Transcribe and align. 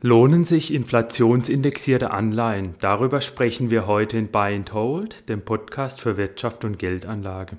Lohnen 0.00 0.44
sich 0.44 0.72
inflationsindexierte 0.72 2.12
Anleihen? 2.12 2.76
Darüber 2.78 3.20
sprechen 3.20 3.72
wir 3.72 3.88
heute 3.88 4.16
in 4.16 4.28
Buy 4.28 4.54
and 4.54 4.72
Hold, 4.72 5.28
dem 5.28 5.44
Podcast 5.44 6.00
für 6.00 6.16
Wirtschaft 6.16 6.64
und 6.64 6.78
Geldanlage. 6.78 7.56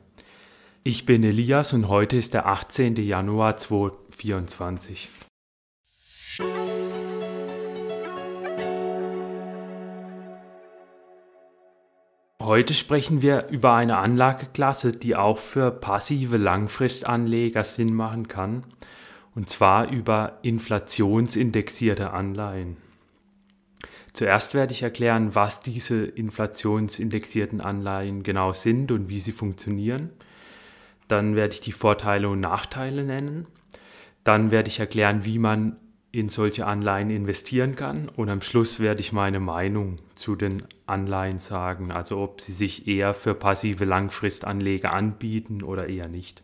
Ich 0.82 1.06
bin 1.06 1.25
Elias 1.25 1.74
und 1.74 1.90
heute 1.90 2.16
ist 2.16 2.33
der 2.33 2.46
18. 2.46 2.96
Januar 2.96 3.58
2024. 3.58 5.10
Heute 12.42 12.74
sprechen 12.74 13.21
wir 13.21 13.50
über 13.50 13.74
eine 13.74 13.98
Anlageklasse, 13.98 14.94
die 14.94 15.18
auch 15.18 15.40
für 15.40 15.71
passive 15.71 16.38
Langfristanleger 16.38 17.66
Sinn 17.66 17.94
machen 17.94 18.30
kann 18.30 18.64
und 19.40 19.50
zwar 19.50 19.90
über 19.90 20.40
inflationsindexierte 20.42 22.12
Anleihen. 22.12 22.76
Zuerst 24.12 24.54
werde 24.54 24.73
ich 24.73 24.84
erklären, 24.84 25.34
was 25.34 25.62
diese 25.62 26.04
inflationsindexierten 26.04 27.62
Anleihen 27.62 28.23
genau 28.23 28.52
sind 28.52 28.91
und 28.91 29.08
wie 29.08 29.22
sie 29.22 29.32
funktionieren. 29.32 30.10
Dann 31.08 31.38
werde 31.38 31.54
ich 31.54 31.62
die 31.62 31.72
Vorteile 31.72 32.27
und 32.27 32.41
Nachteile 32.41 33.05
nennen. 33.05 33.46
Dann 34.26 34.52
werde 34.52 34.68
ich 34.68 34.82
erklären, 34.82 35.23
wie 35.23 35.40
man 35.40 35.77
in 36.12 36.27
solche 36.27 36.68
Anleihen 36.68 37.10
investieren 37.10 37.77
kann. 37.77 38.10
Und 38.10 38.27
am 38.27 38.41
Schluss 38.41 38.82
werde 38.82 38.99
ich 38.99 39.13
meine 39.13 39.40
Meinung 39.40 40.02
zu 40.16 40.35
den 40.35 40.63
Anleihen 40.85 41.40
sagen, 41.40 41.94
also 41.94 42.18
ob 42.20 42.41
sie 42.41 42.52
sich 42.52 42.90
eher 42.90 43.13
für 43.13 43.35
passive 43.35 43.85
Langfristanleger 43.85 44.91
anbieten 44.91 45.63
oder 45.63 45.88
eher 45.88 46.10
nicht. 46.10 46.44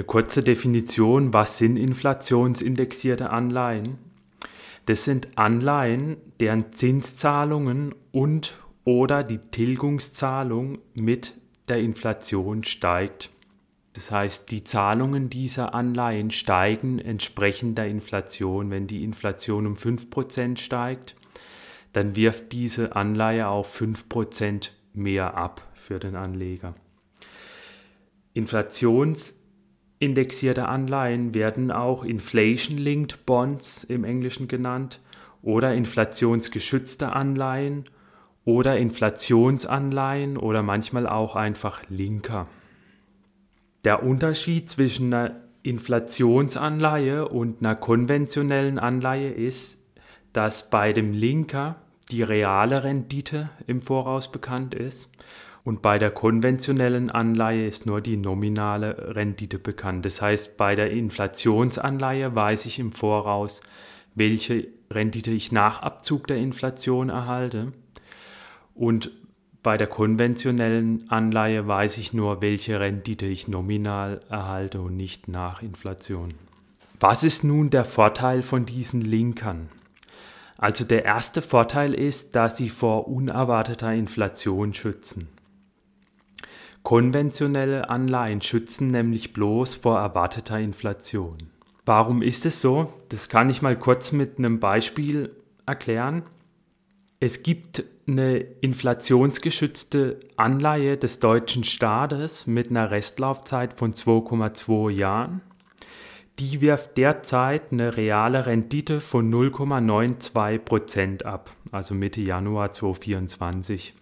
Eine 0.00 0.06
kurze 0.06 0.42
Definition, 0.42 1.34
was 1.34 1.58
sind 1.58 1.76
inflationsindexierte 1.76 3.28
Anleihen? 3.28 3.98
Das 4.86 5.04
sind 5.04 5.36
Anleihen, 5.36 6.16
deren 6.40 6.72
Zinszahlungen 6.72 7.94
und 8.10 8.58
oder 8.84 9.22
die 9.22 9.36
Tilgungszahlung 9.36 10.78
mit 10.94 11.34
der 11.68 11.80
Inflation 11.80 12.64
steigt. 12.64 13.28
Das 13.92 14.10
heißt, 14.10 14.50
die 14.50 14.64
Zahlungen 14.64 15.28
dieser 15.28 15.74
Anleihen 15.74 16.30
steigen 16.30 16.98
entsprechend 16.98 17.76
der 17.76 17.88
Inflation. 17.88 18.70
Wenn 18.70 18.86
die 18.86 19.04
Inflation 19.04 19.66
um 19.66 19.74
5% 19.74 20.56
steigt, 20.56 21.14
dann 21.92 22.16
wirft 22.16 22.52
diese 22.52 22.96
Anleihe 22.96 23.48
auch 23.48 23.66
5% 23.66 24.70
mehr 24.94 25.34
ab 25.36 25.60
für 25.74 25.98
den 25.98 26.16
Anleger. 26.16 26.74
Inflations 28.32 29.39
Indexierte 30.02 30.66
Anleihen 30.66 31.34
werden 31.34 31.70
auch 31.70 32.04
Inflation-Linked 32.04 33.26
Bonds 33.26 33.84
im 33.84 34.04
Englischen 34.04 34.48
genannt 34.48 34.98
oder 35.42 35.74
inflationsgeschützte 35.74 37.12
Anleihen 37.12 37.84
oder 38.46 38.78
Inflationsanleihen 38.78 40.38
oder 40.38 40.62
manchmal 40.62 41.06
auch 41.06 41.36
einfach 41.36 41.82
Linker. 41.90 42.46
Der 43.84 44.02
Unterschied 44.02 44.70
zwischen 44.70 45.12
einer 45.12 45.36
Inflationsanleihe 45.62 47.28
und 47.28 47.60
einer 47.60 47.76
konventionellen 47.76 48.78
Anleihe 48.78 49.30
ist, 49.30 49.84
dass 50.32 50.70
bei 50.70 50.94
dem 50.94 51.12
Linker 51.12 51.76
die 52.10 52.22
reale 52.22 52.84
Rendite 52.84 53.50
im 53.66 53.82
Voraus 53.82 54.32
bekannt 54.32 54.74
ist 54.74 55.10
und 55.64 55.82
bei 55.82 55.98
der 55.98 56.10
konventionellen 56.10 57.10
Anleihe 57.10 57.66
ist 57.66 57.84
nur 57.86 58.00
die 58.00 58.16
nominale 58.16 59.14
Rendite 59.14 59.58
bekannt. 59.58 60.06
Das 60.06 60.22
heißt, 60.22 60.56
bei 60.56 60.74
der 60.74 60.90
Inflationsanleihe 60.90 62.34
weiß 62.34 62.66
ich 62.66 62.78
im 62.78 62.92
Voraus, 62.92 63.60
welche 64.14 64.68
Rendite 64.90 65.30
ich 65.30 65.52
nach 65.52 65.82
Abzug 65.82 66.26
der 66.26 66.38
Inflation 66.38 67.10
erhalte. 67.10 67.72
Und 68.74 69.12
bei 69.62 69.76
der 69.76 69.86
konventionellen 69.86 71.10
Anleihe 71.10 71.66
weiß 71.68 71.98
ich 71.98 72.14
nur, 72.14 72.40
welche 72.40 72.80
Rendite 72.80 73.26
ich 73.26 73.46
nominal 73.46 74.20
erhalte 74.30 74.80
und 74.80 74.96
nicht 74.96 75.28
nach 75.28 75.62
Inflation. 75.62 76.32
Was 76.98 77.22
ist 77.22 77.44
nun 77.44 77.68
der 77.68 77.84
Vorteil 77.84 78.42
von 78.42 78.64
diesen 78.64 79.02
Linkern? 79.02 79.68
Also 80.56 80.84
der 80.84 81.04
erste 81.04 81.42
Vorteil 81.42 81.94
ist, 81.94 82.34
dass 82.36 82.56
sie 82.56 82.70
vor 82.70 83.08
unerwarteter 83.08 83.92
Inflation 83.92 84.72
schützen. 84.72 85.28
Konventionelle 86.82 87.90
Anleihen 87.90 88.40
schützen 88.40 88.88
nämlich 88.88 89.32
bloß 89.32 89.76
vor 89.76 89.98
erwarteter 89.98 90.58
Inflation. 90.58 91.50
Warum 91.84 92.22
ist 92.22 92.46
es 92.46 92.60
so? 92.60 92.92
Das 93.08 93.28
kann 93.28 93.50
ich 93.50 93.62
mal 93.62 93.78
kurz 93.78 94.12
mit 94.12 94.38
einem 94.38 94.60
Beispiel 94.60 95.34
erklären. 95.66 96.22
Es 97.20 97.42
gibt 97.42 97.84
eine 98.06 98.38
inflationsgeschützte 98.38 100.20
Anleihe 100.36 100.96
des 100.96 101.20
deutschen 101.20 101.64
Staates 101.64 102.46
mit 102.46 102.70
einer 102.70 102.90
Restlaufzeit 102.90 103.78
von 103.78 103.92
2,2 103.92 104.90
Jahren. 104.90 105.42
Die 106.38 106.62
wirft 106.62 106.96
derzeit 106.96 107.72
eine 107.72 107.98
reale 107.98 108.46
Rendite 108.46 109.02
von 109.02 109.30
0,92 109.30 110.58
Prozent 110.58 111.26
ab, 111.26 111.52
also 111.70 111.94
Mitte 111.94 112.22
Januar 112.22 112.72
2024. 112.72 113.94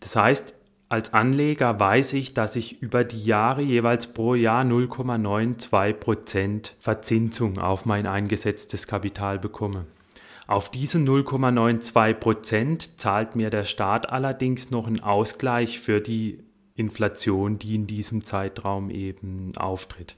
Das 0.00 0.16
heißt, 0.16 0.54
als 0.90 1.14
Anleger 1.14 1.78
weiß 1.78 2.14
ich, 2.14 2.34
dass 2.34 2.56
ich 2.56 2.82
über 2.82 3.04
die 3.04 3.22
Jahre 3.22 3.62
jeweils 3.62 4.08
pro 4.08 4.34
Jahr 4.34 4.64
0,92% 4.64 6.72
Verzinsung 6.80 7.58
auf 7.58 7.86
mein 7.86 8.08
eingesetztes 8.08 8.88
Kapital 8.88 9.38
bekomme. 9.38 9.86
Auf 10.48 10.68
diese 10.68 10.98
0,92% 10.98 12.96
zahlt 12.96 13.36
mir 13.36 13.50
der 13.50 13.62
Staat 13.62 14.10
allerdings 14.10 14.72
noch 14.72 14.88
einen 14.88 14.98
Ausgleich 14.98 15.78
für 15.78 16.00
die 16.00 16.42
Inflation, 16.74 17.60
die 17.60 17.76
in 17.76 17.86
diesem 17.86 18.24
Zeitraum 18.24 18.90
eben 18.90 19.52
auftritt. 19.56 20.16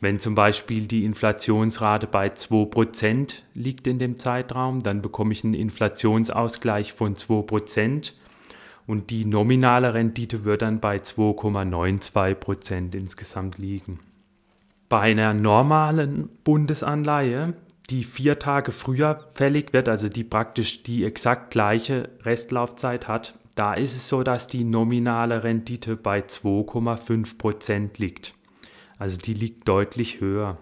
Wenn 0.00 0.20
zum 0.20 0.34
Beispiel 0.34 0.86
die 0.86 1.06
Inflationsrate 1.06 2.06
bei 2.06 2.28
2% 2.28 3.36
liegt 3.54 3.86
in 3.86 3.98
dem 3.98 4.18
Zeitraum, 4.18 4.82
dann 4.82 5.00
bekomme 5.00 5.32
ich 5.32 5.44
einen 5.44 5.54
Inflationsausgleich 5.54 6.92
von 6.92 7.16
2% 7.16 8.12
und 8.86 9.10
die 9.10 9.24
nominale 9.24 9.94
Rendite 9.94 10.44
wird 10.44 10.62
dann 10.62 10.80
bei 10.80 10.96
2,92 10.96 12.34
Prozent 12.34 12.94
insgesamt 12.94 13.58
liegen. 13.58 14.00
Bei 14.88 15.00
einer 15.00 15.34
normalen 15.34 16.28
Bundesanleihe, 16.42 17.54
die 17.90 18.04
vier 18.04 18.38
Tage 18.38 18.72
früher 18.72 19.28
fällig 19.32 19.72
wird, 19.72 19.88
also 19.88 20.08
die 20.08 20.24
praktisch 20.24 20.82
die 20.82 21.04
exakt 21.04 21.50
gleiche 21.50 22.10
Restlaufzeit 22.22 23.08
hat, 23.08 23.34
da 23.54 23.74
ist 23.74 23.94
es 23.94 24.08
so, 24.08 24.22
dass 24.22 24.46
die 24.46 24.64
nominale 24.64 25.44
Rendite 25.44 25.96
bei 25.96 26.20
2,5 26.20 27.38
Prozent 27.38 27.98
liegt. 27.98 28.34
Also 28.98 29.16
die 29.16 29.34
liegt 29.34 29.68
deutlich 29.68 30.20
höher. 30.20 30.58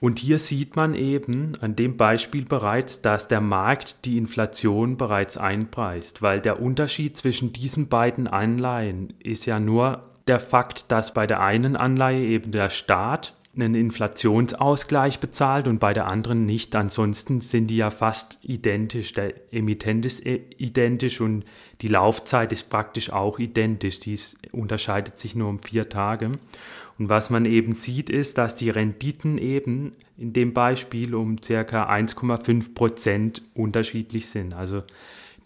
Und 0.00 0.20
hier 0.20 0.38
sieht 0.38 0.76
man 0.76 0.94
eben 0.94 1.54
an 1.60 1.74
dem 1.74 1.96
Beispiel 1.96 2.44
bereits, 2.44 3.02
dass 3.02 3.26
der 3.26 3.40
Markt 3.40 4.04
die 4.04 4.16
Inflation 4.16 4.96
bereits 4.96 5.36
einpreist, 5.36 6.22
weil 6.22 6.40
der 6.40 6.62
Unterschied 6.62 7.16
zwischen 7.16 7.52
diesen 7.52 7.88
beiden 7.88 8.28
Anleihen 8.28 9.14
ist 9.18 9.44
ja 9.46 9.58
nur 9.58 10.04
der 10.28 10.38
Fakt, 10.38 10.92
dass 10.92 11.14
bei 11.14 11.26
der 11.26 11.40
einen 11.40 11.74
Anleihe 11.74 12.24
eben 12.24 12.52
der 12.52 12.70
Staat 12.70 13.34
einen 13.56 13.74
Inflationsausgleich 13.74 15.18
bezahlt 15.18 15.66
und 15.66 15.80
bei 15.80 15.92
der 15.92 16.06
anderen 16.06 16.46
nicht. 16.46 16.76
Ansonsten 16.76 17.40
sind 17.40 17.66
die 17.66 17.78
ja 17.78 17.90
fast 17.90 18.38
identisch. 18.42 19.14
Der 19.14 19.34
Emittent 19.52 20.06
ist 20.06 20.24
äh, 20.24 20.42
identisch 20.58 21.20
und 21.20 21.44
die 21.80 21.88
Laufzeit 21.88 22.52
ist 22.52 22.70
praktisch 22.70 23.10
auch 23.10 23.40
identisch. 23.40 23.98
Dies 23.98 24.36
unterscheidet 24.52 25.18
sich 25.18 25.34
nur 25.34 25.48
um 25.48 25.58
vier 25.58 25.88
Tage. 25.88 26.32
Und 26.98 27.08
was 27.08 27.30
man 27.30 27.44
eben 27.44 27.72
sieht, 27.72 28.10
ist, 28.10 28.38
dass 28.38 28.56
die 28.56 28.70
Renditen 28.70 29.38
eben 29.38 29.92
in 30.16 30.32
dem 30.32 30.52
Beispiel 30.52 31.14
um 31.14 31.36
ca. 31.36 31.62
1,5 31.62 32.74
Prozent 32.74 33.42
unterschiedlich 33.54 34.28
sind. 34.28 34.52
Also 34.52 34.82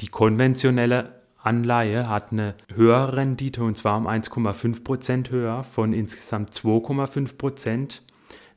die 0.01 0.09
konventionelle 0.09 1.21
Anleihe 1.37 2.09
hat 2.09 2.33
eine 2.33 2.55
höhere 2.73 3.17
Rendite 3.17 3.65
und 3.65 3.77
zwar 3.77 3.99
um 3.99 4.07
1,5 4.07 4.83
Prozent 4.83 5.31
höher 5.31 5.65
von 5.65 5.93
insgesamt 5.93 6.53
2,5 6.53 7.37
Prozent, 7.37 8.03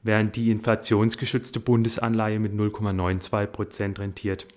während 0.04 0.38
die 0.38 0.52
inflationsgeschützte 0.52 1.60
Bundesanleihe 1.60 2.40
mit 2.40 2.54
0,92 2.54 3.48
Prozent 3.48 4.00
rentiert. 4.00 4.48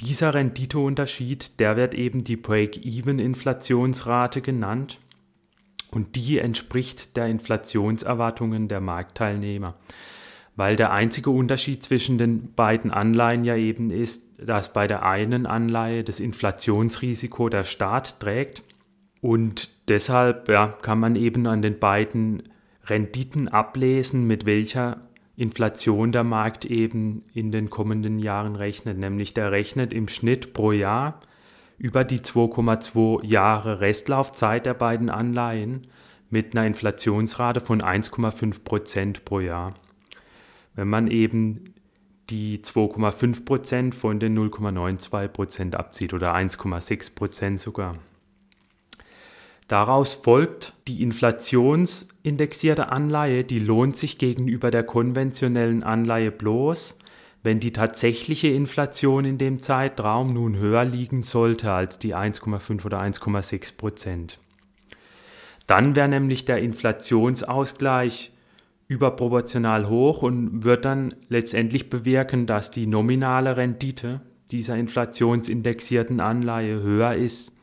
Dieser 0.00 0.34
Renditeunterschied, 0.34 1.58
der 1.58 1.76
wird 1.76 1.94
eben 1.94 2.22
die 2.22 2.36
Break-Even-Inflationsrate 2.36 4.42
genannt 4.42 5.00
und 5.90 6.16
die 6.16 6.38
entspricht 6.38 7.16
der 7.16 7.26
Inflationserwartungen 7.26 8.68
der 8.68 8.80
Marktteilnehmer. 8.80 9.74
Weil 10.56 10.76
der 10.76 10.92
einzige 10.92 11.30
Unterschied 11.30 11.82
zwischen 11.82 12.18
den 12.18 12.52
beiden 12.54 12.90
Anleihen 12.90 13.44
ja 13.44 13.56
eben 13.56 13.90
ist, 13.90 14.24
dass 14.38 14.72
bei 14.72 14.86
der 14.86 15.04
einen 15.04 15.46
Anleihe 15.46 16.04
das 16.04 16.20
Inflationsrisiko 16.20 17.48
der 17.48 17.64
Staat 17.64 18.20
trägt 18.20 18.64
und 19.20 19.70
deshalb 19.88 20.48
ja, 20.48 20.68
kann 20.82 21.00
man 21.00 21.16
eben 21.16 21.46
an 21.46 21.62
den 21.62 21.78
beiden 21.78 22.42
Renditen 22.84 23.48
ablesen, 23.48 24.26
mit 24.26 24.46
welcher 24.46 25.00
Inflation 25.36 26.10
der 26.10 26.24
Markt 26.24 26.64
eben 26.64 27.24
in 27.32 27.52
den 27.52 27.70
kommenden 27.70 28.18
Jahren 28.18 28.56
rechnet, 28.56 28.98
nämlich 28.98 29.34
der 29.34 29.52
rechnet 29.52 29.92
im 29.92 30.08
Schnitt 30.08 30.52
pro 30.52 30.72
Jahr 30.72 31.20
über 31.78 32.04
die 32.04 32.20
2,2 32.20 33.24
Jahre 33.24 33.80
Restlaufzeit 33.80 34.66
der 34.66 34.74
beiden 34.74 35.10
Anleihen 35.10 35.86
mit 36.28 36.54
einer 36.54 36.66
Inflationsrate 36.66 37.60
von 37.60 37.80
1,5 37.80 38.64
Prozent 38.64 39.24
pro 39.24 39.40
Jahr. 39.40 39.74
Wenn 40.74 40.88
man 40.88 41.08
eben 41.08 41.74
die 42.30 42.58
2,5 42.58 43.44
Prozent 43.44 43.94
von 43.94 44.20
den 44.20 44.36
0,92 44.38 45.28
Prozent 45.28 45.76
abzieht 45.76 46.12
oder 46.12 46.34
1,6 46.34 47.14
Prozent 47.14 47.60
sogar. 47.60 47.96
Daraus 49.66 50.14
folgt, 50.14 50.74
die 50.86 51.02
inflationsindexierte 51.02 52.90
Anleihe, 52.90 53.44
die 53.44 53.58
lohnt 53.58 53.96
sich 53.96 54.18
gegenüber 54.18 54.70
der 54.70 54.82
konventionellen 54.82 55.82
Anleihe 55.82 56.30
bloß, 56.30 56.98
wenn 57.48 57.60
die 57.60 57.72
tatsächliche 57.72 58.48
Inflation 58.48 59.24
in 59.24 59.38
dem 59.38 59.58
Zeitraum 59.58 60.34
nun 60.34 60.58
höher 60.58 60.84
liegen 60.84 61.22
sollte 61.22 61.72
als 61.72 61.98
die 61.98 62.14
1,5 62.14 62.84
oder 62.84 63.00
1,6 63.00 63.78
Prozent. 63.78 64.38
Dann 65.66 65.96
wäre 65.96 66.10
nämlich 66.10 66.44
der 66.44 66.58
Inflationsausgleich 66.58 68.32
überproportional 68.86 69.88
hoch 69.88 70.20
und 70.20 70.62
wird 70.62 70.84
dann 70.84 71.14
letztendlich 71.30 71.88
bewirken, 71.88 72.46
dass 72.46 72.70
die 72.70 72.86
nominale 72.86 73.56
Rendite 73.56 74.20
dieser 74.50 74.76
inflationsindexierten 74.76 76.20
Anleihe 76.20 76.82
höher 76.82 77.14
ist 77.14 77.56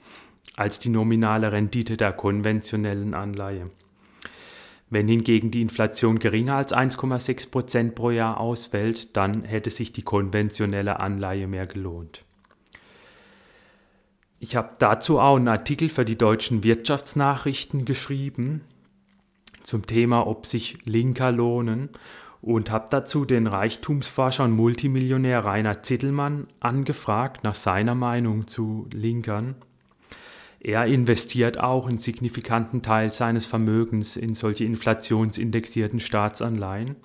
als 0.56 0.80
die 0.80 0.90
nominale 0.90 1.52
Rendite 1.52 1.96
der 1.96 2.12
konventionellen 2.12 3.14
Anleihe. 3.14 3.70
Wenn 4.90 5.08
hingegen 5.08 5.52
die 5.52 5.62
Inflation 5.62 6.20
geringer 6.20 6.56
als 6.56 6.74
1,6 6.74 7.50
Prozent 7.50 7.96
pro 7.96 8.12
Jahr 8.12 8.40
ausfällt, 8.40 9.18
dann 9.18 9.44
hätte 9.44 9.70
sich 9.70 9.92
die 9.92 10.04
konventionelle 10.04 11.00
Anleihe 11.00 11.48
mehr 11.48 11.66
gelohnt. 11.66 12.24
Ich 14.40 14.56
habe 14.56 14.76
dazu 14.78 15.20
auch 15.20 15.38
einen 15.38 15.48
Artikel 15.48 15.90
für 15.90 16.06
die 16.06 16.18
deutschen 16.18 16.64
Wirtschaftsnachrichten 16.64 17.86
geschrieben 17.86 18.62
zum 19.64 19.88
Thema, 19.88 20.28
ob 20.28 20.46
sich 20.46 20.86
Linker 20.86 21.32
lohnen 21.32 21.90
und 22.42 22.70
habe 22.70 22.88
dazu 22.92 23.26
den 23.26 23.48
Reichtumsforscher 23.48 24.44
und 24.44 24.52
Multimillionär 24.52 25.46
Rainer 25.46 25.82
Zittelmann 25.82 26.46
angefragt 26.60 27.44
nach 27.44 27.56
seiner 27.56 27.96
Meinung 27.96 28.46
zu 28.46 28.88
Linkern. 28.94 29.56
Er 30.68 30.88
investiert 30.88 31.60
auch 31.60 31.86
einen 31.86 32.00
signifikanten 32.00 32.82
Teil 32.82 33.14
seines 33.14 33.46
Vermögens 33.46 34.16
in 34.16 34.34
solche 34.34 34.64
inflationsindexierten 34.64 36.00
Staatsanleihen. 36.00 36.96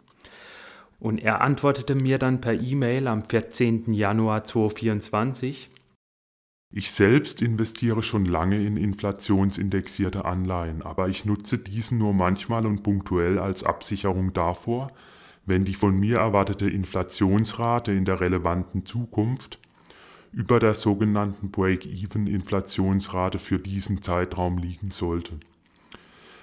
Und 0.99 1.19
er 1.19 1.43
antwortete 1.43 1.95
mir 1.95 2.17
dann 2.17 2.41
per 2.41 2.59
E-Mail 2.59 3.07
am 3.07 3.23
14. 3.23 3.93
Januar 3.93 4.45
2024. 4.45 5.69
Ich 6.73 6.91
selbst 6.91 7.43
investiere 7.43 8.03
schon 8.03 8.25
lange 8.25 8.65
in 8.65 8.79
inflationsindexierte 8.79 10.25
Anleihen, 10.25 10.81
aber 10.81 11.11
ich 11.11 11.27
nutze 11.27 11.59
diesen 11.59 11.99
nur 11.99 12.15
manchmal 12.15 12.65
und 12.65 12.83
punktuell 12.83 13.39
als 13.39 13.63
Absicherung 13.63 14.33
davor, 14.33 14.91
wenn 15.45 15.67
die 15.67 15.75
von 15.75 16.01
mir 16.01 16.17
erwartete 16.17 16.67
Inflationsrate 16.71 17.93
in 17.93 18.07
der 18.07 18.23
relevanten 18.23 18.87
Zukunft 18.87 19.59
über 20.33 20.59
der 20.61 20.75
sogenannten 20.75 21.51
Break-Even-Inflationsrate 21.51 23.39
für 23.39 23.59
diesen 23.59 24.03
Zeitraum 24.03 24.59
liegen 24.59 24.91
sollte. 24.91 25.41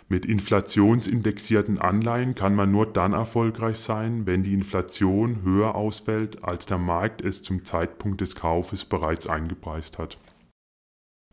Mit 0.09 0.25
inflationsindexierten 0.25 1.79
Anleihen 1.79 2.33
kann 2.33 2.55
man 2.55 2.71
nur 2.71 2.85
dann 2.85 3.11
erfolgreich 3.11 3.77
sein, 3.77 4.25
wenn 4.25 4.41
die 4.41 4.53
Inflation 4.53 5.43
höher 5.43 5.75
ausfällt, 5.75 6.45
als 6.45 6.65
der 6.65 6.77
Markt 6.77 7.21
es 7.21 7.43
zum 7.43 7.65
Zeitpunkt 7.65 8.21
des 8.21 8.35
Kaufes 8.35 8.85
bereits 8.85 9.27
eingepreist 9.27 9.97
hat. 9.97 10.17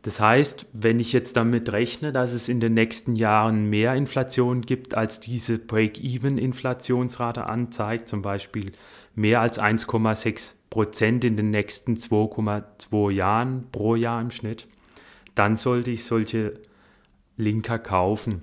Das 0.01 0.19
heißt, 0.19 0.67
wenn 0.73 0.99
ich 0.99 1.13
jetzt 1.13 1.37
damit 1.37 1.71
rechne, 1.71 2.11
dass 2.11 2.33
es 2.33 2.49
in 2.49 2.59
den 2.59 2.73
nächsten 2.73 3.15
Jahren 3.15 3.69
mehr 3.69 3.95
Inflation 3.95 4.61
gibt, 4.61 4.93
als 4.93 5.19
diese 5.19 5.57
Break-Even-Inflationsrate 5.57 7.47
anzeigt, 7.47 8.07
zum 8.07 8.21
Beispiel 8.21 8.73
mehr 9.15 9.41
als 9.41 9.59
1,6 9.59 10.53
Prozent 10.75 11.23
in 11.23 11.37
den 11.37 11.51
nächsten 11.51 11.93
2,2 11.93 13.09
Jahren 13.09 13.71
pro 13.71 13.95
Jahr 13.95 14.19
im 14.19 14.29
Schnitt, 14.29 14.67
dann 15.33 15.55
sollte 15.55 15.89
ich 15.89 16.03
solche 16.03 16.59
Linker 17.37 17.79
kaufen. 17.79 18.41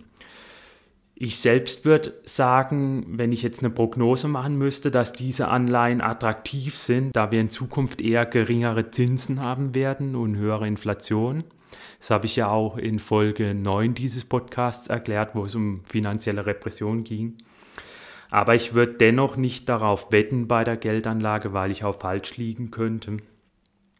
Ich 1.14 1.36
selbst 1.36 1.84
würde 1.84 2.14
sagen, 2.24 3.04
wenn 3.06 3.32
ich 3.32 3.42
jetzt 3.42 3.58
eine 3.58 3.68
Prognose 3.68 4.28
machen 4.28 4.56
müsste, 4.56 4.90
dass 4.90 5.12
diese 5.12 5.48
Anleihen 5.48 6.00
attraktiv 6.00 6.74
sind, 6.78 7.14
da 7.14 7.30
wir 7.30 7.38
in 7.38 7.50
Zukunft 7.50 8.00
eher 8.00 8.24
geringere 8.24 8.90
Zinsen 8.90 9.42
haben 9.42 9.74
werden 9.74 10.14
und 10.14 10.36
höhere 10.36 10.66
Inflation. 10.66 11.44
Das 11.98 12.08
habe 12.08 12.24
ich 12.24 12.36
ja 12.36 12.48
auch 12.48 12.78
in 12.78 12.98
Folge 12.98 13.54
9 13.54 13.92
dieses 13.92 14.24
Podcasts 14.24 14.88
erklärt, 14.88 15.34
wo 15.34 15.44
es 15.44 15.54
um 15.54 15.84
finanzielle 15.84 16.46
Repression 16.46 17.04
ging. 17.04 17.36
Aber 18.32 18.54
ich 18.54 18.72
würde 18.72 18.94
dennoch 18.94 19.36
nicht 19.36 19.68
darauf 19.68 20.10
wetten 20.10 20.48
bei 20.48 20.64
der 20.64 20.78
Geldanlage, 20.78 21.52
weil 21.52 21.70
ich 21.70 21.84
auch 21.84 22.00
falsch 22.00 22.38
liegen 22.38 22.70
könnte. 22.70 23.18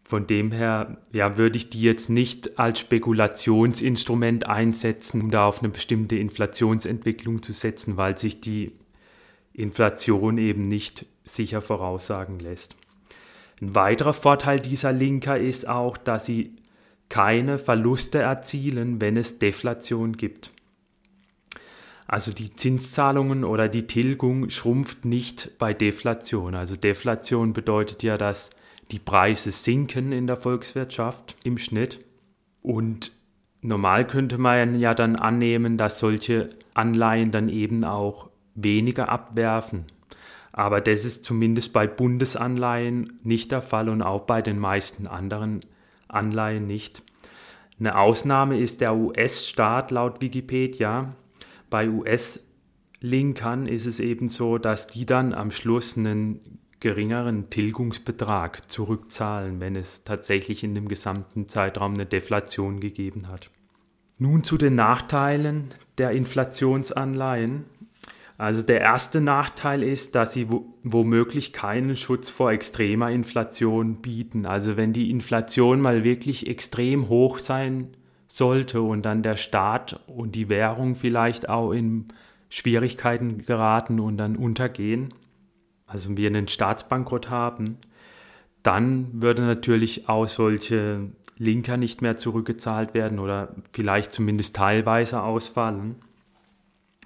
Von 0.05 0.27
dem 0.27 0.53
her 0.53 0.97
ja, 1.13 1.37
würde 1.37 1.59
ich 1.59 1.69
die 1.69 1.83
jetzt 1.83 2.09
nicht 2.09 2.59
als 2.59 2.79
Spekulationsinstrument 2.79 4.47
einsetzen, 4.47 5.21
um 5.21 5.31
da 5.31 5.47
auf 5.47 5.59
eine 5.59 5.69
bestimmte 5.69 6.17
Inflationsentwicklung 6.17 7.43
zu 7.43 7.53
setzen, 7.53 7.99
weil 7.99 8.17
sich 8.17 8.41
die 8.41 8.73
Inflation 9.53 10.39
eben 10.39 10.63
nicht 10.63 11.05
sicher 11.25 11.61
voraussagen 11.61 12.39
lässt. 12.39 12.75
Ein 13.61 13.75
weiterer 13.75 14.15
Vorteil 14.15 14.61
dieser 14.61 14.95
Linker 14.95 15.39
ist 15.39 15.69
auch, 15.69 15.99
dass 15.99 16.25
sie 16.25 16.57
keine 17.11 17.59
Verluste 17.59 18.21
erzielen, 18.21 18.99
wenn 19.03 19.19
es 19.19 19.39
Deflation 19.39 20.17
gibt. 20.17 20.53
Also 22.07 22.33
die 22.33 22.55
Zinszahlungen 22.55 23.45
oder 23.45 23.69
die 23.69 23.87
Tilgung 23.87 24.51
schrumpft 24.51 25.05
nicht 25.05 25.59
bei 25.59 25.73
Deflation. 25.73 26.55
Also 26.55 26.77
Deflation 26.77 27.53
bedeutet 27.53 28.03
ja, 28.03 28.17
dass 28.17 28.51
die 28.91 28.99
Preise 28.99 29.53
sinken 29.53 30.13
in 30.13 30.27
der 30.27 30.37
Volkswirtschaft 30.37 31.37
im 31.45 31.59
Schnitt. 31.59 32.05
Und 32.61 33.13
normal 33.61 34.07
könnte 34.07 34.39
man 34.39 34.79
ja 34.79 34.95
dann 34.95 35.17
annehmen, 35.17 35.79
dass 35.79 35.99
solche 35.99 36.51
Anleihen 36.75 37.31
dann 37.31 37.49
eben 37.49 37.85
auch 37.85 38.29
weniger 38.55 39.09
abwerfen. 39.09 39.87
Aber 40.53 40.83
das 40.83 41.05
ist 41.05 41.25
zumindest 41.25 41.73
bei 41.73 41.87
Bundesanleihen 41.87 43.21
nicht 43.23 43.53
der 43.53 43.63
Fall 43.63 43.89
und 43.89 44.03
auch 44.03 44.23
bei 44.23 44.43
den 44.43 44.59
meisten 44.59 45.07
anderen 45.07 45.61
Anleihen 46.09 46.67
nicht. 46.67 47.03
Eine 47.81 47.97
Ausnahme 47.97 48.59
ist 48.59 48.83
der 48.83 48.95
US-Staat 48.95 49.91
laut 49.91 50.21
Wikipedia, 50.21 51.15
bei 51.73 51.89
US-Linkern 51.89 53.67
ist 53.67 53.87
es 53.87 53.99
eben 53.99 54.29
so, 54.29 54.59
dass 54.59 54.87
die 54.87 55.07
dann 55.07 55.33
am 55.33 55.51
Schluss 55.51 55.97
einen 55.97 56.59
geringeren 56.81 57.49
Tilgungsbetrag 57.49 58.71
zurückzahlen, 58.71 59.59
wenn 59.59 59.75
es 59.75 60.05
tatsächlich 60.05 60.65
in 60.65 60.75
dem 60.75 60.87
gesamten 60.87 61.49
Zeitraum 61.49 61.95
eine 61.95 62.05
Deflation 62.05 62.79
gegeben 62.79 63.29
hat. 63.29 63.51
Nun 64.19 64.45
zu 64.45 64.59
den 64.59 64.75
Nachteilen 64.75 65.73
der 65.97 66.11
Inflationsanleihen. 66.11 67.65
Also 68.37 68.63
der 68.63 68.83
erste 68.83 69.23
Nachteil 69.23 69.83
ist, 69.83 70.15
dass 70.15 70.35
sie 70.35 70.49
womöglich 70.83 71.55
keinen 71.55 71.97
Schutz 71.97 72.29
vor 72.29 72.53
extremer 72.53 73.11
Inflation 73.11 74.03
bieten. 74.03 74.45
Also 74.45 74.77
wenn 74.77 74.93
die 74.93 75.11
Inflation 75.11 75.81
mal 75.81 76.05
wirklich 76.05 76.49
extrem 76.49 77.09
hoch 77.09 77.39
sein 77.39 77.97
sollte 78.37 78.81
und 78.81 79.03
dann 79.03 79.23
der 79.23 79.37
Staat 79.37 80.01
und 80.07 80.35
die 80.35 80.49
Währung 80.49 80.95
vielleicht 80.95 81.49
auch 81.49 81.73
in 81.73 82.09
Schwierigkeiten 82.49 83.45
geraten 83.45 84.01
und 84.01 84.17
dann 84.17 84.37
untergehen, 84.37 85.13
also 85.87 86.17
wir 86.17 86.29
einen 86.29 86.49
Staatsbankrott 86.49 87.29
haben, 87.29 87.77
dann 88.63 89.23
würde 89.23 89.43
natürlich 89.43 90.09
auch 90.09 90.27
solche 90.27 91.11
Linker 91.37 91.77
nicht 91.77 92.01
mehr 92.01 92.17
zurückgezahlt 92.17 92.95
werden 92.95 93.19
oder 93.19 93.55
vielleicht 93.71 94.13
zumindest 94.13 94.57
teilweise 94.57 95.23
ausfallen. 95.23 95.97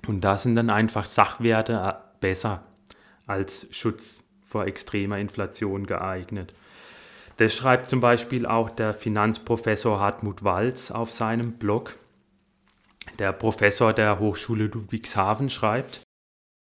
Und 0.07 0.23
da 0.23 0.37
sind 0.39 0.55
dann 0.55 0.71
einfach 0.71 1.05
Sachwerte 1.05 1.97
besser 2.21 2.63
als 3.27 3.67
Schutz 3.73 4.23
vor 4.45 4.67
extremer 4.67 5.19
Inflation 5.19 5.87
geeignet. 5.87 6.53
Das 7.37 7.55
schreibt 7.55 7.87
zum 7.87 8.01
Beispiel 8.01 8.47
auch 8.47 8.71
der 8.71 8.95
Finanzprofessor 8.95 10.01
Hartmut 10.01 10.43
Walz 10.43 10.91
auf 10.91 11.13
seinem 11.13 11.53
Blog. 11.53 11.97
Der 13.19 13.33
Professor 13.33 13.93
der 13.93 14.19
Hochschule 14.19 14.67
Ludwigshafen 14.67 15.51
schreibt, 15.51 16.01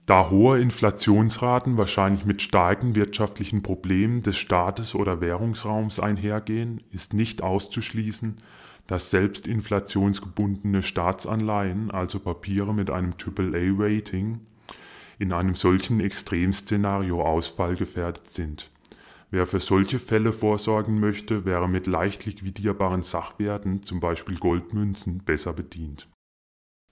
da 0.05 0.31
hohe 0.31 0.61
Inflationsraten 0.61 1.77
wahrscheinlich 1.79 2.25
mit 2.25 2.43
starken 2.43 2.97
wirtschaftlichen 2.97 3.63
Problemen 3.63 4.21
des 4.21 4.37
Staates 4.37 4.97
oder 4.97 5.21
Währungsraums 5.21 6.01
einhergehen, 6.01 6.83
ist 6.91 7.15
nicht 7.15 7.41
auszuschließen, 7.41 8.39
dass 8.89 9.11
selbst 9.11 9.47
inflationsgebundene 9.47 10.83
Staatsanleihen, 10.83 11.93
also 11.93 12.19
Papiere 12.19 12.75
mit 12.75 12.91
einem 12.91 13.15
AAA-Rating, 13.15 14.41
in 15.21 15.33
einem 15.33 15.55
solchen 15.55 16.01
Extremszenario 16.01 17.23
ausfallgefährdet 17.23 18.29
sind. 18.29 18.72
Wer 19.33 19.47
für 19.47 19.61
solche 19.61 19.99
Fälle 19.99 20.35
vorsorgen 20.35 21.01
möchte, 21.01 21.47
wäre 21.47 21.67
mit 21.67 21.87
leicht 21.87 22.27
liquidierbaren 22.27 23.03
Sachwerten, 23.03 23.83
zum 23.83 23.99
Beispiel 23.99 24.37
Goldmünzen, 24.37 25.25
besser 25.25 25.55
bedient. 25.55 26.07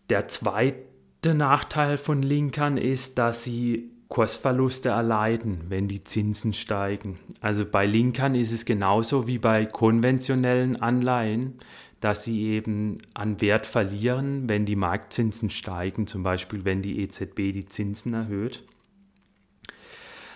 Der 0.09 0.27
zweite 0.27 1.35
Nachteil 1.35 1.99
von 1.99 2.23
Linkern 2.23 2.79
ist, 2.79 3.19
dass 3.19 3.45
sie 3.45 3.91
Kursverluste 4.09 4.89
erleiden, 4.89 5.67
wenn 5.69 5.87
die 5.87 6.03
Zinsen 6.03 6.55
steigen. 6.55 7.19
Also 7.43 7.67
bei 7.67 7.85
Linkern 7.85 8.35
ist 8.35 8.53
es 8.53 8.65
genauso 8.65 9.27
wie 9.27 9.39
bei 9.39 9.67
konventionellen 9.67 10.81
Anleihen, 10.81 11.59
dass 12.01 12.25
sie 12.25 12.45
eben 12.45 13.03
an 13.13 13.43
Wert 13.43 13.67
verlieren, 13.67 14.49
wenn 14.49 14.65
die 14.65 14.77
Marktzinsen 14.77 15.51
steigen, 15.51 16.07
zum 16.07 16.23
Beispiel 16.23 16.65
wenn 16.65 16.81
die 16.81 17.01
EZB 17.03 17.53
die 17.53 17.67
Zinsen 17.67 18.15
erhöht. 18.15 18.65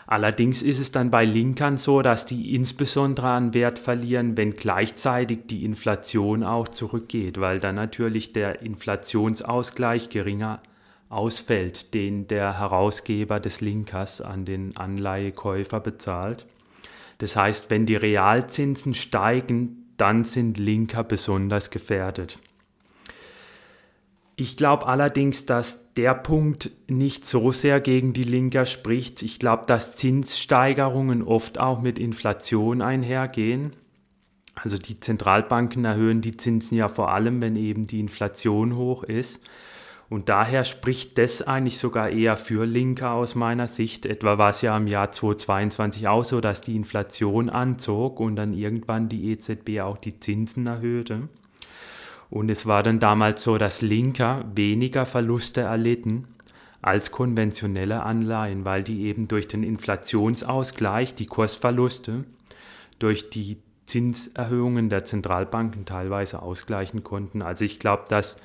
Allerdings 0.07 0.63
ist 0.63 0.81
es 0.81 0.93
dann 0.93 1.11
bei 1.11 1.25
Linkern 1.25 1.77
so, 1.79 2.03
dass 2.03 2.27
die 2.27 2.55
insbesondere 2.55 3.29
an 3.29 3.55
Wert 3.55 3.79
verlieren, 3.79 4.37
wenn 4.37 4.57
gleichzeitig 4.57 5.47
die 5.47 5.65
Inflation 5.65 6.43
auch 6.43 6.69
zurückgeht, 6.69 7.41
weil 7.41 7.59
dann 7.59 7.77
natürlich 7.77 8.33
der 8.33 8.61
Inflationsausgleich 8.63 10.11
geringer 10.11 10.61
ausfällt, 11.09 11.95
den 11.95 12.27
der 12.27 12.59
Herausgeber 12.59 13.41
des 13.41 13.61
Linkers 13.61 14.21
an 14.21 14.45
den 14.45 14.77
Anleihekäufer 14.77 15.81
bezahlt. 15.81 16.47
Das 17.19 17.37
heißt, 17.37 17.71
wenn 17.71 17.87
die 17.87 17.97
Realzinsen 17.97 18.93
steigen, 18.93 19.87
dann 19.97 20.25
sind 20.25 20.59
Linker 20.59 21.05
besonders 21.05 21.71
gefährdet. 21.71 22.39
Ich 24.37 24.57
glaube 24.57 24.87
allerdings, 24.87 25.47
dass 25.47 25.93
der 25.95 26.15
Punkt 26.15 26.71
nicht 26.89 27.25
so 27.25 27.53
sehr 27.53 27.81
gegen 27.81 28.13
die 28.13 28.25
Linker 28.25 28.67
spricht. 28.67 29.23
Ich 29.23 29.39
glaube, 29.39 29.65
dass 29.67 29.95
Zinssteigerungen 29.95 31.23
oft 31.23 31.61
auch 31.61 31.81
mit 31.81 31.99
Inflation 32.01 32.83
einhergehen. 32.83 33.75
Also 34.57 34.77
die 34.77 34.99
Zentralbanken 34.99 35.85
erhöhen 35.85 36.21
die 36.21 36.37
Zinsen 36.37 36.77
ja 36.77 36.89
vor 36.89 37.13
allem, 37.13 37.41
wenn 37.43 37.57
eben 37.57 37.87
die 37.87 38.01
Inflation 38.01 38.77
hoch 38.77 39.05
ist. 39.05 39.41
Und 40.11 40.29
daher 40.29 40.65
spricht 40.65 41.17
das 41.19 41.43
eigentlich 41.43 41.79
sogar 41.79 42.11
eher 42.11 42.37
für 42.37 42.67
Linker 42.67 43.13
aus 43.13 43.35
meiner 43.35 43.69
Sicht. 43.69 44.05
Etwa 44.05 44.37
war 44.37 44.51
es 44.51 44.63
ja 44.63 44.77
im 44.77 44.87
Jahr 44.87 45.13
2022 45.13 46.09
auch 46.09 46.25
so, 46.25 46.41
dass 46.41 46.61
die 46.61 46.77
Inflation 46.77 47.51
anzog 47.51 48.21
und 48.21 48.37
dann 48.37 48.53
irgendwann 48.53 49.09
die 49.09 49.31
EZB 49.31 49.81
auch 49.81 49.97
die 49.97 50.21
Zinsen 50.21 50.67
erhöhte. 50.67 51.29
Und 52.31 52.51
es 52.51 52.67
war 52.67 52.83
dann 52.83 53.01
damals 53.01 53.43
so, 53.43 53.59
dass 53.59 53.83
Linker 53.83 54.45
weniger 54.55 55.07
Verluste 55.07 55.63
erlitten 55.63 56.29
als 56.83 57.11
konventionelle 57.11 58.03
Anleihen, 58.03 58.65
weil 58.65 58.83
die 58.85 59.05
eben 59.05 59.29
durch 59.29 59.49
den 59.49 59.63
Inflationsausgleich, 59.63 61.15
die 61.15 61.27
Kursverluste, 61.27 62.25
durch 62.99 63.31
die 63.31 63.59
Zinserhöhungen 63.87 64.89
der 64.89 65.05
Zentralbanken 65.05 65.87
teilweise 65.87 66.43
ausgleichen 66.43 67.05
konnten. 67.05 67.43
Also 67.43 67.65
ich 67.65 67.79
glaube, 67.79 68.05
dass 68.09 68.39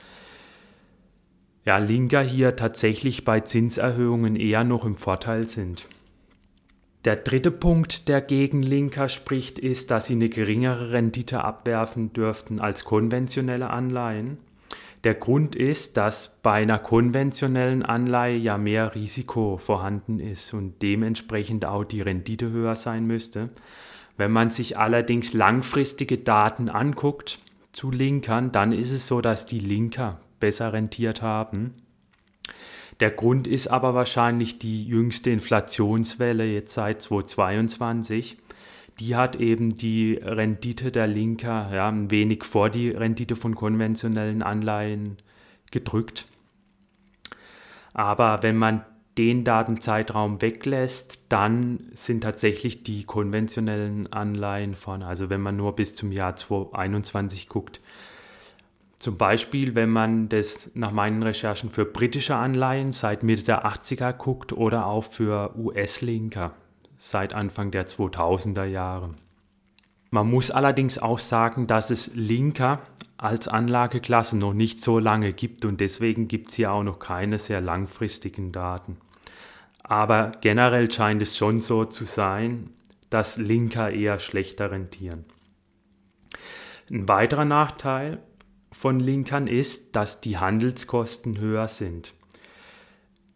ja, 1.65 1.77
Linker 1.77 2.21
hier 2.21 2.55
tatsächlich 2.55 3.25
bei 3.25 3.41
Zinserhöhungen 3.41 4.35
eher 4.35 4.63
noch 4.63 4.85
im 4.85 4.95
Vorteil 4.95 5.47
sind. 5.47 5.87
Der 7.05 7.15
dritte 7.15 7.51
Punkt, 7.51 8.09
der 8.09 8.19
gegen 8.19 8.61
Linker 8.61 9.07
spricht, 9.07 9.57
ist, 9.57 9.89
dass 9.89 10.07
sie 10.07 10.13
eine 10.13 10.27
geringere 10.27 10.91
Rendite 10.91 11.43
abwerfen 11.43 12.11
dürften 12.11 12.59
als 12.59 12.83
konventionelle 12.83 13.69
Anleihen. 13.69 14.37
Der 15.05 15.15
Grund 15.15 15.55
ist, 15.55 15.95
dass 15.95 16.39
bei 16.43 16.55
einer 16.55 16.77
konventionellen 16.77 17.83
Anleihe 17.83 18.35
ja 18.35 18.57
mehr 18.57 18.95
Risiko 18.95 19.55
vorhanden 19.55 20.19
ist 20.19 20.53
und 20.53 20.81
dementsprechend 20.81 21.63
auch 21.63 21.85
die 21.85 22.01
Rendite 22.01 22.51
höher 22.51 22.75
sein 22.75 23.07
müsste. 23.07 23.49
Wenn 24.17 24.31
man 24.31 24.51
sich 24.51 24.77
allerdings 24.77 25.31
langfristige 25.31 26.17
Daten 26.17 26.67
anguckt 26.67 27.39
zu 27.71 27.91
Linkern, 27.91 28.51
dann 28.51 28.73
ist 28.73 28.91
es 28.91 29.07
so, 29.07 29.21
dass 29.21 29.45
die 29.45 29.59
Linker 29.59 30.19
besser 30.41 30.73
rentiert 30.73 31.21
haben. 31.21 31.75
Der 32.99 33.11
Grund 33.11 33.47
ist 33.47 33.67
aber 33.67 33.93
wahrscheinlich 33.93 34.59
die 34.59 34.85
jüngste 34.85 35.29
Inflationswelle 35.29 36.45
jetzt 36.45 36.73
seit 36.73 37.01
2022. 37.01 38.37
Die 38.99 39.15
hat 39.15 39.37
eben 39.37 39.75
die 39.75 40.19
Rendite 40.21 40.91
der 40.91 41.07
Linker 41.07 41.69
ja, 41.73 41.87
ein 41.87 42.11
wenig 42.11 42.43
vor 42.43 42.69
die 42.69 42.89
Rendite 42.89 43.37
von 43.37 43.55
konventionellen 43.55 44.43
Anleihen 44.43 45.17
gedrückt. 45.71 46.25
Aber 47.93 48.43
wenn 48.43 48.57
man 48.57 48.83
den 49.17 49.43
Datenzeitraum 49.43 50.41
weglässt, 50.41 51.25
dann 51.29 51.89
sind 51.93 52.21
tatsächlich 52.21 52.83
die 52.83 53.05
konventionellen 53.05 54.11
Anleihen 54.11 54.75
vorne. 54.75 55.07
Also 55.07 55.29
wenn 55.29 55.41
man 55.41 55.55
nur 55.55 55.75
bis 55.75 55.95
zum 55.95 56.11
Jahr 56.11 56.35
2021 56.35 57.49
guckt, 57.49 57.81
zum 58.99 59.17
Beispiel, 59.17 59.75
wenn 59.75 59.89
man 59.89 60.27
das 60.27 60.71
nach 60.73 60.91
meinen 60.91 61.23
Recherchen 61.23 61.69
für 61.71 61.85
britische 61.85 62.35
Anleihen 62.35 62.91
seit 62.91 63.23
Mitte 63.23 63.45
der 63.45 63.65
80er 63.65 64.11
guckt 64.11 64.51
oder 64.51 64.85
auch 64.87 65.05
für 65.05 65.55
US-Linker 65.57 66.51
seit 66.97 67.33
Anfang 67.33 67.71
der 67.71 67.87
2000er 67.87 68.65
Jahre. 68.65 69.15
Man 70.11 70.29
muss 70.29 70.51
allerdings 70.51 70.97
auch 70.97 71.19
sagen, 71.19 71.65
dass 71.65 71.91
es 71.91 72.13
Linker 72.13 72.81
als 73.15 73.47
Anlageklasse 73.47 74.37
noch 74.37 74.53
nicht 74.53 74.81
so 74.81 74.99
lange 74.99 75.31
gibt 75.31 75.63
und 75.63 75.79
deswegen 75.79 76.27
gibt 76.27 76.49
es 76.49 76.55
hier 76.55 76.73
auch 76.73 76.83
noch 76.83 76.99
keine 76.99 77.39
sehr 77.39 77.61
langfristigen 77.61 78.51
Daten. 78.51 78.97
Aber 79.81 80.33
generell 80.41 80.91
scheint 80.91 81.21
es 81.21 81.37
schon 81.37 81.61
so 81.61 81.85
zu 81.85 82.03
sein, 82.03 82.71
dass 83.09 83.37
Linker 83.37 83.91
eher 83.91 84.19
schlechter 84.19 84.71
rentieren. 84.71 85.25
Ein 86.91 87.07
weiterer 87.07 87.45
Nachteil 87.45 88.19
von 88.71 88.99
Linkern 88.99 89.47
ist, 89.47 89.95
dass 89.95 90.21
die 90.21 90.37
Handelskosten 90.37 91.39
höher 91.39 91.67
sind. 91.67 92.13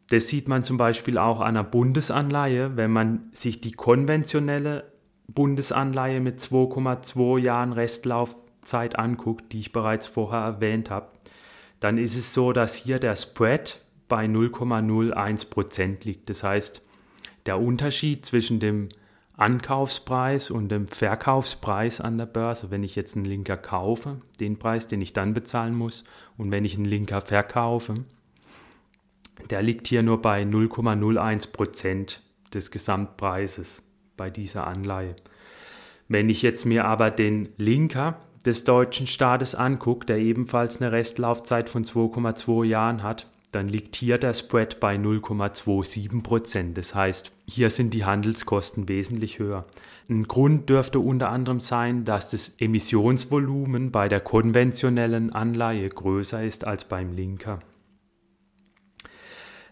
Das 0.10 0.28
sieht 0.28 0.48
man 0.48 0.64
zum 0.64 0.78
Beispiel 0.78 1.18
auch 1.18 1.40
an 1.40 1.58
einer 1.58 1.64
Bundesanleihe, 1.64 2.78
wenn 2.78 2.92
man 2.92 3.30
sich 3.32 3.62
die 3.62 3.72
konventionelle 3.72 4.92
Bundesanleihe 5.28 6.20
mit 6.20 6.40
2,2 6.40 7.40
Jahren 7.40 7.74
Restlaufzeit 7.74 9.00
anguckt, 9.00 9.54
die 9.54 9.60
ich 9.60 9.72
bereits 9.72 10.06
vorher 10.08 10.42
erwähnt 10.42 10.90
habe, 10.90 11.10
dann 11.80 11.98
ist 11.98 12.16
es 12.16 12.34
so, 12.34 12.54
dass 12.54 12.76
hier 12.76 13.00
der 13.00 13.16
Spread 13.16 13.84
bei 14.08 14.26
0,01% 14.26 16.06
liegt. 16.06 16.30
Das 16.30 16.44
heißt, 16.44 16.84
der 17.46 17.60
Unterschied 17.60 18.26
zwischen 18.26 18.60
dem 18.60 18.90
Ankaufspreis 19.36 20.52
und 20.52 20.70
dem 20.70 20.88
Verkaufspreis 20.88 22.00
an 22.02 22.18
der 22.18 22.28
Börse. 22.28 22.70
Wenn 22.70 22.84
ich 22.84 22.96
jetzt 22.96 23.16
einen 23.16 23.26
Linker 23.26 23.58
kaufe, 23.58 24.22
den 24.40 24.60
Preis, 24.60 24.88
den 24.88 25.02
ich 25.02 25.14
dann 25.14 25.34
bezahlen 25.34 25.76
muss, 25.76 26.04
und 26.38 26.52
wenn 26.52 26.66
ich 26.66 26.76
einen 26.76 26.86
Linker 26.86 27.22
verkaufe, 27.22 28.06
der 29.50 29.62
liegt 29.62 29.88
hier 29.88 30.04
nur 30.04 30.22
bei 30.22 30.44
0,01 30.44 31.52
Prozent 31.52 32.24
des 32.54 32.70
Gesamtpreises 32.70 33.84
bei 34.16 34.30
dieser 34.30 34.68
Anleihe. 34.68 35.16
Wenn 36.08 36.30
ich 36.30 36.44
jetzt 36.44 36.66
mir 36.66 36.86
aber 36.86 37.10
den 37.10 37.50
Linker 37.58 38.20
des 38.46 38.66
deutschen 38.66 39.08
Staates 39.08 39.56
angucke, 39.56 40.06
der 40.06 40.18
ebenfalls 40.18 40.82
eine 40.82 40.92
Restlaufzeit 40.92 41.70
von 41.70 41.86
2,2 41.86 42.66
Jahren 42.66 43.02
hat, 43.02 43.28
dann 43.54 43.68
liegt 43.68 43.96
hier 43.96 44.18
der 44.18 44.34
Spread 44.34 44.80
bei 44.80 44.96
0,27 44.96 46.24
Prozent. 46.24 46.78
Das 46.78 46.96
heißt, 46.96 47.32
hier 47.48 47.70
sind 47.70 47.94
die 47.94 48.04
Handelskosten 48.04 48.90
wesentlich 48.90 49.38
höher. 49.38 49.66
Ein 50.10 50.28
Grund 50.28 50.70
dürfte 50.70 51.00
unter 51.00 51.30
anderem 51.30 51.60
sein, 51.60 52.04
dass 52.04 52.32
das 52.32 52.56
Emissionsvolumen 52.58 53.92
bei 53.92 54.10
der 54.10 54.22
konventionellen 54.22 55.32
Anleihe 55.32 55.88
größer 55.88 56.44
ist 56.44 56.66
als 56.66 56.86
beim 56.86 57.14
Linker. 57.14 57.60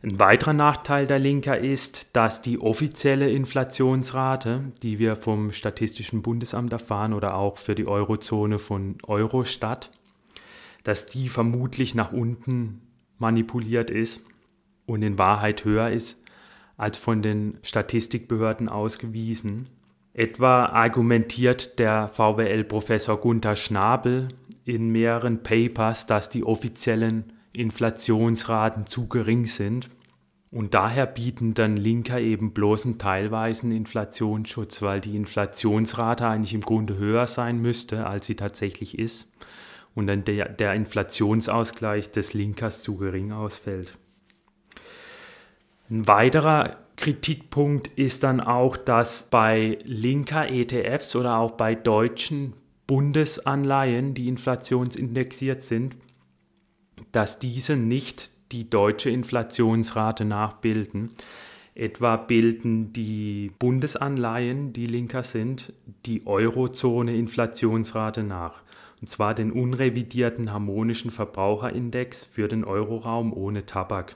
Ein 0.03 0.19
weiterer 0.19 0.53
Nachteil 0.53 1.07
der 1.07 1.19
Linker 1.19 1.57
ist, 1.57 2.07
dass 2.13 2.41
die 2.41 2.59
offizielle 2.59 3.29
Inflationsrate, 3.31 4.71
die 4.81 4.99
wir 4.99 5.15
vom 5.15 5.53
Statistischen 5.53 6.21
Bundesamt 6.21 6.71
erfahren 6.71 7.13
oder 7.13 7.35
auch 7.35 7.57
für 7.57 7.75
die 7.75 7.87
Eurozone 7.87 8.59
von 8.59 8.97
Eurostat, 9.07 9.91
dass 10.83 11.07
die 11.07 11.29
vermutlich 11.29 11.93
nach 11.93 12.11
unten 12.11 12.81
manipuliert 13.21 13.89
ist 13.89 14.21
und 14.85 15.03
in 15.03 15.17
Wahrheit 15.17 15.63
höher 15.63 15.89
ist 15.89 16.21
als 16.75 16.97
von 16.97 17.21
den 17.21 17.59
Statistikbehörden 17.61 18.67
ausgewiesen. 18.67 19.69
Etwa 20.13 20.65
argumentiert 20.65 21.79
der 21.79 22.09
VWL-Professor 22.09 23.17
Gunther 23.17 23.55
Schnabel 23.55 24.29
in 24.65 24.89
mehreren 24.89 25.43
Papers, 25.43 26.07
dass 26.07 26.29
die 26.29 26.43
offiziellen 26.43 27.31
Inflationsraten 27.53 28.87
zu 28.87 29.07
gering 29.07 29.45
sind. 29.45 29.89
Und 30.51 30.73
daher 30.73 31.05
bieten 31.05 31.53
dann 31.53 31.77
Linker 31.77 32.19
eben 32.19 32.51
bloßen 32.51 32.97
teilweisen 32.97 33.71
Inflationsschutz, 33.71 34.81
weil 34.81 34.99
die 34.99 35.15
Inflationsrate 35.15 36.27
eigentlich 36.27 36.53
im 36.53 36.61
Grunde 36.61 36.97
höher 36.97 37.27
sein 37.27 37.61
müsste, 37.61 38.07
als 38.07 38.25
sie 38.25 38.35
tatsächlich 38.35 38.97
ist 38.97 39.31
und 39.95 40.07
dann 40.07 40.23
der, 40.23 40.49
der 40.49 40.73
Inflationsausgleich 40.73 42.11
des 42.11 42.33
Linkers 42.33 42.83
zu 42.83 42.97
gering 42.97 43.31
ausfällt. 43.31 43.97
Ein 45.89 46.07
weiterer 46.07 46.77
Kritikpunkt 46.95 47.87
ist 47.97 48.23
dann 48.23 48.39
auch, 48.39 48.77
dass 48.77 49.29
bei 49.29 49.79
linker 49.83 50.49
ETFs 50.49 51.15
oder 51.15 51.37
auch 51.37 51.51
bei 51.51 51.75
deutschen 51.75 52.53
Bundesanleihen, 52.87 54.13
die 54.13 54.27
inflationsindexiert 54.27 55.61
sind, 55.61 55.95
dass 57.11 57.39
diese 57.39 57.75
nicht 57.75 58.29
die 58.51 58.69
deutsche 58.69 59.09
Inflationsrate 59.09 60.25
nachbilden. 60.25 61.11
Etwa 61.73 62.17
bilden 62.17 62.91
die 62.93 63.51
Bundesanleihen, 63.59 64.73
die 64.73 64.85
linker 64.85 65.23
sind, 65.23 65.73
die 66.05 66.27
Eurozone-Inflationsrate 66.27 68.23
nach. 68.23 68.61
Und 69.01 69.07
zwar 69.07 69.33
den 69.33 69.51
unrevidierten 69.51 70.53
harmonischen 70.53 71.11
Verbraucherindex 71.11 72.23
für 72.23 72.47
den 72.47 72.63
Euroraum 72.63 73.33
ohne 73.33 73.65
Tabak. 73.65 74.15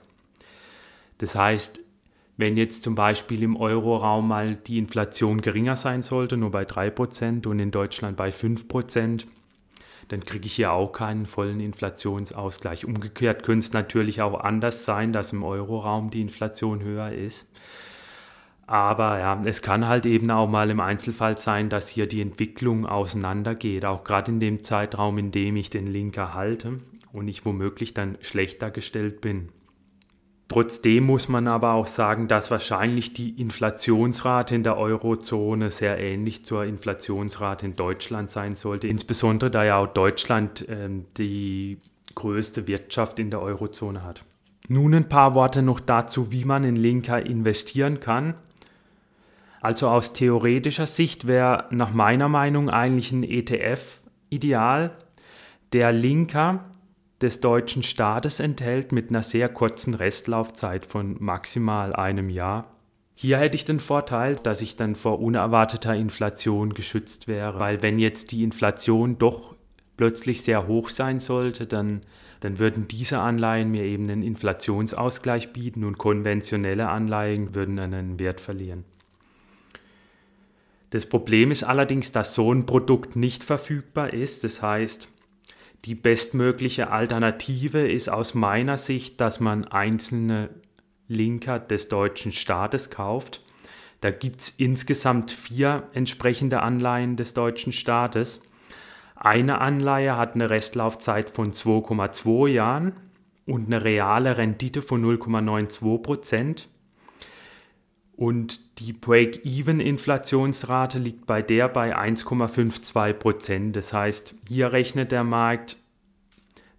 Das 1.17 1.35
heißt, 1.35 1.81
wenn 2.37 2.57
jetzt 2.57 2.83
zum 2.83 2.95
Beispiel 2.95 3.43
im 3.43 3.55
Euroraum 3.55 4.27
mal 4.27 4.55
die 4.55 4.77
Inflation 4.77 5.41
geringer 5.41 5.77
sein 5.77 6.01
sollte, 6.01 6.37
nur 6.37 6.51
bei 6.51 6.63
3% 6.63 7.47
und 7.47 7.59
in 7.59 7.71
Deutschland 7.71 8.17
bei 8.17 8.29
5%, 8.29 9.25
dann 10.09 10.25
kriege 10.25 10.45
ich 10.45 10.53
hier 10.53 10.71
auch 10.73 10.91
keinen 10.91 11.25
vollen 11.25 11.59
Inflationsausgleich. 11.59 12.85
Umgekehrt 12.85 13.43
könnte 13.43 13.65
es 13.65 13.73
natürlich 13.73 14.21
auch 14.21 14.39
anders 14.39 14.85
sein, 14.85 15.13
dass 15.13 15.33
im 15.33 15.43
Euroraum 15.43 16.11
die 16.11 16.21
Inflation 16.21 16.83
höher 16.83 17.11
ist. 17.11 17.47
Aber 18.67 19.19
ja, 19.19 19.39
es 19.45 19.61
kann 19.61 19.87
halt 19.87 20.05
eben 20.05 20.31
auch 20.31 20.47
mal 20.47 20.69
im 20.71 20.79
Einzelfall 20.79 21.37
sein, 21.37 21.69
dass 21.69 21.89
hier 21.89 22.07
die 22.07 22.21
Entwicklung 22.21 22.85
auseinandergeht, 22.85 23.85
auch 23.85 24.03
gerade 24.03 24.31
in 24.31 24.39
dem 24.39 24.63
Zeitraum, 24.63 25.19
in 25.19 25.31
dem 25.31 25.55
ich 25.55 25.69
den 25.69 25.87
Link 25.87 26.17
erhalte 26.17 26.79
und 27.13 27.27
ich 27.27 27.45
womöglich 27.45 27.93
dann 27.93 28.17
schlechter 28.21 28.71
gestellt 28.71 29.21
bin. 29.21 29.49
Trotzdem 30.47 31.05
muss 31.05 31.27
man 31.27 31.47
aber 31.47 31.73
auch 31.73 31.87
sagen, 31.87 32.27
dass 32.27 32.51
wahrscheinlich 32.51 33.13
die 33.13 33.39
Inflationsrate 33.41 34.55
in 34.55 34.63
der 34.63 34.77
Eurozone 34.77 35.71
sehr 35.71 35.99
ähnlich 35.99 36.45
zur 36.45 36.65
Inflationsrate 36.65 37.65
in 37.65 37.75
Deutschland 37.75 38.29
sein 38.29 38.55
sollte, 38.55 38.87
insbesondere 38.87 39.49
da 39.49 39.63
ja 39.63 39.77
auch 39.77 39.87
Deutschland 39.87 40.67
äh, 40.69 40.89
die 41.17 41.79
größte 42.13 42.67
Wirtschaft 42.67 43.19
in 43.19 43.31
der 43.31 43.41
Eurozone 43.41 44.03
hat. 44.03 44.23
Nun 44.67 44.93
ein 44.93 45.09
paar 45.09 45.35
Worte 45.35 45.61
noch 45.61 45.79
dazu, 45.79 46.31
wie 46.31 46.45
man 46.45 46.63
in 46.63 46.75
Linker 46.75 47.23
investieren 47.25 47.99
kann. 47.99 48.35
Also 49.65 49.89
aus 49.89 50.13
theoretischer 50.13 50.85
Sicht 50.85 51.25
wäre 51.25 51.65
nach 51.71 51.91
meiner 51.91 52.29
Meinung 52.29 52.69
eigentlich 52.69 53.11
ein 53.11 53.23
ETF 53.23 53.99
ideal. 54.29 54.91
Der 55.73 55.91
Linker 55.91 56.65
des 57.19 57.41
deutschen 57.41 57.81
Staates 57.81 58.39
enthält 58.39 58.91
mit 58.91 59.09
einer 59.09 59.23
sehr 59.23 59.49
kurzen 59.49 59.95
Restlaufzeit 59.95 60.85
von 60.85 61.15
maximal 61.19 61.95
einem 61.95 62.29
Jahr. 62.29 62.75
Hier 63.15 63.39
hätte 63.39 63.55
ich 63.55 63.65
den 63.65 63.79
Vorteil, 63.79 64.35
dass 64.35 64.61
ich 64.61 64.75
dann 64.75 64.93
vor 64.93 65.19
unerwarteter 65.19 65.95
Inflation 65.95 66.75
geschützt 66.75 67.27
wäre, 67.27 67.59
weil 67.59 67.81
wenn 67.81 67.97
jetzt 67.97 68.33
die 68.33 68.43
Inflation 68.43 69.17
doch 69.17 69.55
plötzlich 69.97 70.43
sehr 70.43 70.67
hoch 70.67 70.91
sein 70.91 71.19
sollte, 71.19 71.65
dann, 71.65 72.01
dann 72.39 72.59
würden 72.59 72.87
diese 72.87 73.17
Anleihen 73.17 73.71
mir 73.71 73.81
eben 73.81 74.11
einen 74.11 74.21
Inflationsausgleich 74.21 75.53
bieten 75.53 75.85
und 75.85 75.97
konventionelle 75.97 76.87
Anleihen 76.87 77.55
würden 77.55 77.79
einen 77.79 78.19
Wert 78.19 78.39
verlieren. 78.39 78.85
Das 80.95 81.05
Problem 81.05 81.51
ist 81.51 81.63
allerdings, 81.63 82.13
dass 82.13 82.33
so 82.33 82.53
ein 82.53 82.65
Produkt 82.65 83.17
nicht 83.17 83.43
verfügbar 83.43 84.13
ist. 84.13 84.45
Das 84.45 84.61
heißt, 84.61 85.09
die 85.83 85.93
bestmögliche 85.93 86.89
Alternative 86.89 87.85
ist 87.85 88.07
aus 88.07 88.33
meiner 88.33 88.77
Sicht, 88.77 89.19
dass 89.19 89.41
man 89.41 89.65
einzelne 89.65 90.51
Linker 91.09 91.59
des 91.59 91.89
deutschen 91.89 92.31
Staates 92.31 92.91
kauft. 92.91 93.43
Da 93.99 94.09
gibt 94.09 94.39
es 94.39 94.49
insgesamt 94.51 95.33
vier 95.33 95.89
entsprechende 95.91 96.61
Anleihen 96.61 97.17
des 97.17 97.33
deutschen 97.33 97.73
Staates. 97.73 98.39
Eine 99.17 99.59
Anleihe 99.59 100.15
hat 100.15 100.35
eine 100.35 100.49
Restlaufzeit 100.49 101.29
von 101.29 101.51
2,2 101.51 102.47
Jahren 102.47 102.93
und 103.47 103.65
eine 103.65 103.83
reale 103.83 104.37
Rendite 104.37 104.81
von 104.81 105.03
0,92 105.03 106.01
Prozent. 106.01 106.69
Und 108.15 108.79
die 108.79 108.93
Break-Even-Inflationsrate 108.93 110.99
liegt 110.99 111.25
bei 111.25 111.41
der 111.41 111.67
bei 111.67 111.97
1,52 111.97 113.13
Prozent. 113.13 113.75
Das 113.75 113.91
heißt, 113.91 114.35
hier 114.47 114.71
rechnet 114.71 115.11
der 115.11 115.25
Markt 115.25 115.77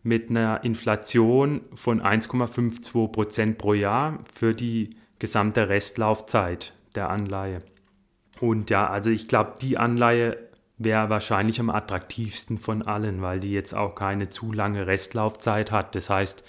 mit 0.02 0.30
einer 0.30 0.64
Inflation 0.64 1.60
von 1.74 2.00
1,52 2.00 3.08
Prozent 3.08 3.58
pro 3.58 3.74
Jahr 3.74 4.18
für 4.32 4.54
die 4.54 4.90
gesamte 5.18 5.68
Restlaufzeit 5.68 6.72
der 6.94 7.10
Anleihe. 7.10 7.58
Und 8.40 8.70
ja, 8.70 8.88
also 8.88 9.10
ich 9.10 9.28
glaube, 9.28 9.54
die 9.60 9.76
Anleihe 9.76 10.38
wäre 10.78 11.10
wahrscheinlich 11.10 11.60
am 11.60 11.70
attraktivsten 11.70 12.58
von 12.58 12.82
allen, 12.82 13.22
weil 13.22 13.40
die 13.40 13.52
jetzt 13.52 13.74
auch 13.74 13.94
keine 13.94 14.28
zu 14.28 14.52
lange 14.52 14.86
Restlaufzeit 14.86 15.70
hat. 15.70 15.94
Das 15.94 16.10
heißt, 16.10 16.44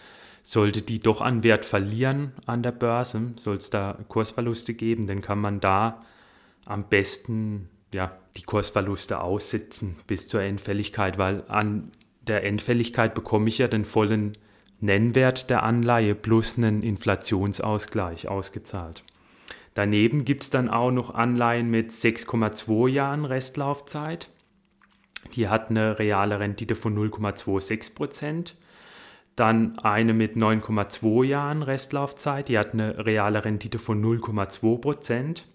sollte 0.47 0.81
die 0.81 0.99
doch 0.99 1.19
an 1.19 1.43
Wert 1.43 1.65
verlieren 1.65 2.31
an 2.45 2.63
der 2.63 2.71
Börse, 2.71 3.33
soll 3.35 3.57
es 3.57 3.69
da 3.69 3.97
Kursverluste 4.07 4.73
geben, 4.73 5.05
dann 5.05 5.21
kann 5.21 5.39
man 5.39 5.59
da 5.59 6.05
am 6.63 6.87
besten 6.87 7.67
ja, 7.93 8.17
die 8.37 8.43
Kursverluste 8.43 9.19
aussitzen 9.19 9.97
bis 10.07 10.29
zur 10.29 10.41
Endfälligkeit, 10.41 11.17
weil 11.17 11.43
an 11.49 11.91
der 12.21 12.45
Endfälligkeit 12.45 13.13
bekomme 13.13 13.49
ich 13.49 13.57
ja 13.57 13.67
den 13.67 13.83
vollen 13.83 14.37
Nennwert 14.79 15.49
der 15.49 15.63
Anleihe 15.63 16.15
plus 16.15 16.57
einen 16.57 16.81
Inflationsausgleich 16.81 18.29
ausgezahlt. 18.29 19.03
Daneben 19.73 20.23
gibt 20.23 20.43
es 20.43 20.49
dann 20.49 20.69
auch 20.69 20.91
noch 20.91 21.13
Anleihen 21.13 21.69
mit 21.69 21.91
6,2 21.91 22.87
Jahren 22.87 23.25
Restlaufzeit. 23.25 24.29
Die 25.35 25.49
hat 25.49 25.71
eine 25.71 25.99
reale 25.99 26.39
Rendite 26.39 26.75
von 26.75 26.97
0,26 26.97 27.95
Prozent 27.95 28.55
dann 29.37 29.79
eine 29.79 30.13
mit 30.13 30.35
9,2 30.35 31.23
Jahren 31.23 31.63
Restlaufzeit, 31.63 32.49
die 32.49 32.57
hat 32.57 32.73
eine 32.73 33.05
reale 33.05 33.45
Rendite 33.45 33.79
von 33.79 34.03
0,2 34.03 34.81
Prozent. 34.81 35.47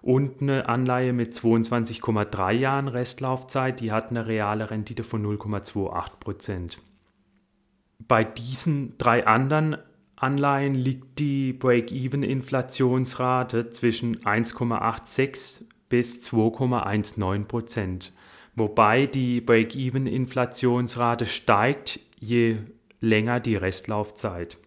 Und 0.00 0.40
eine 0.40 0.68
Anleihe 0.68 1.12
mit 1.12 1.34
22,3 1.34 2.52
Jahren 2.52 2.88
Restlaufzeit, 2.88 3.80
die 3.80 3.92
hat 3.92 4.10
eine 4.10 4.26
reale 4.26 4.70
Rendite 4.70 5.04
von 5.04 5.22
0,28 5.24 6.20
Prozent. 6.20 6.78
Bei 7.98 8.24
diesen 8.24 8.98
drei 8.98 9.26
anderen 9.26 9.78
Anleihen 10.16 10.74
liegt 10.74 11.18
die 11.18 11.52
Break-Even-Inflationsrate 11.52 13.68
zwischen 13.70 14.20
1,86 14.20 15.64
bis 15.90 16.22
2,19 16.32 17.44
Prozent. 17.44 18.14
Wobei 18.54 19.04
die 19.06 19.42
Break-Even-Inflationsrate 19.42 21.26
steigt, 21.26 22.00
je 22.18 22.56
länger 23.00 23.40
die 23.40 23.56
Restlaufzeit. 23.56 24.58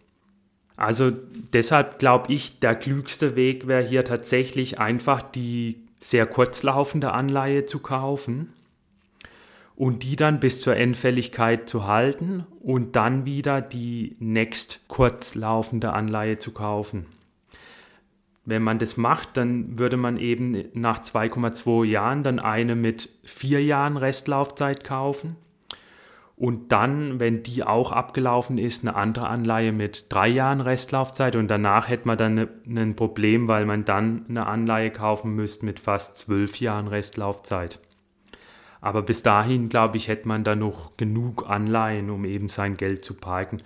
Also 0.76 1.12
deshalb 1.52 1.98
glaube 1.98 2.32
ich, 2.32 2.58
der 2.58 2.74
klügste 2.74 3.36
Weg 3.36 3.66
wäre 3.66 3.86
hier 3.86 4.02
tatsächlich 4.02 4.78
einfach 4.78 5.20
die 5.20 5.78
sehr 6.00 6.24
kurzlaufende 6.24 7.12
Anleihe 7.12 7.66
zu 7.66 7.80
kaufen 7.80 8.54
und 9.76 10.02
die 10.02 10.16
dann 10.16 10.40
bis 10.40 10.62
zur 10.62 10.76
Endfälligkeit 10.76 11.68
zu 11.68 11.86
halten 11.86 12.46
und 12.60 12.96
dann 12.96 13.26
wieder 13.26 13.60
die 13.60 14.16
next 14.20 14.80
kurzlaufende 14.88 15.92
Anleihe 15.92 16.38
zu 16.38 16.52
kaufen. 16.52 17.04
Wenn 18.46 18.62
man 18.62 18.78
das 18.78 18.96
macht, 18.96 19.36
dann 19.36 19.78
würde 19.78 19.98
man 19.98 20.16
eben 20.16 20.64
nach 20.72 21.00
2,2 21.00 21.84
Jahren 21.84 22.22
dann 22.22 22.38
eine 22.38 22.74
mit 22.74 23.10
vier 23.22 23.62
Jahren 23.62 23.98
Restlaufzeit 23.98 24.82
kaufen 24.82 25.36
und 26.40 26.72
dann, 26.72 27.20
wenn 27.20 27.42
die 27.42 27.64
auch 27.64 27.92
abgelaufen 27.92 28.56
ist, 28.56 28.82
eine 28.82 28.96
andere 28.96 29.28
Anleihe 29.28 29.72
mit 29.72 30.06
drei 30.08 30.26
Jahren 30.26 30.62
Restlaufzeit 30.62 31.36
und 31.36 31.48
danach 31.48 31.86
hätte 31.90 32.08
man 32.08 32.16
dann 32.16 32.34
ne, 32.34 32.48
ein 32.66 32.96
Problem, 32.96 33.46
weil 33.46 33.66
man 33.66 33.84
dann 33.84 34.24
eine 34.26 34.46
Anleihe 34.46 34.90
kaufen 34.90 35.34
müsste 35.34 35.66
mit 35.66 35.78
fast 35.78 36.16
zwölf 36.16 36.58
Jahren 36.58 36.88
Restlaufzeit. 36.88 37.78
Aber 38.80 39.02
bis 39.02 39.22
dahin, 39.22 39.68
glaube 39.68 39.98
ich, 39.98 40.08
hätte 40.08 40.28
man 40.28 40.42
da 40.42 40.56
noch 40.56 40.96
genug 40.96 41.44
Anleihen, 41.46 42.08
um 42.08 42.24
eben 42.24 42.48
sein 42.48 42.78
Geld 42.78 43.04
zu 43.04 43.12
parken. 43.12 43.60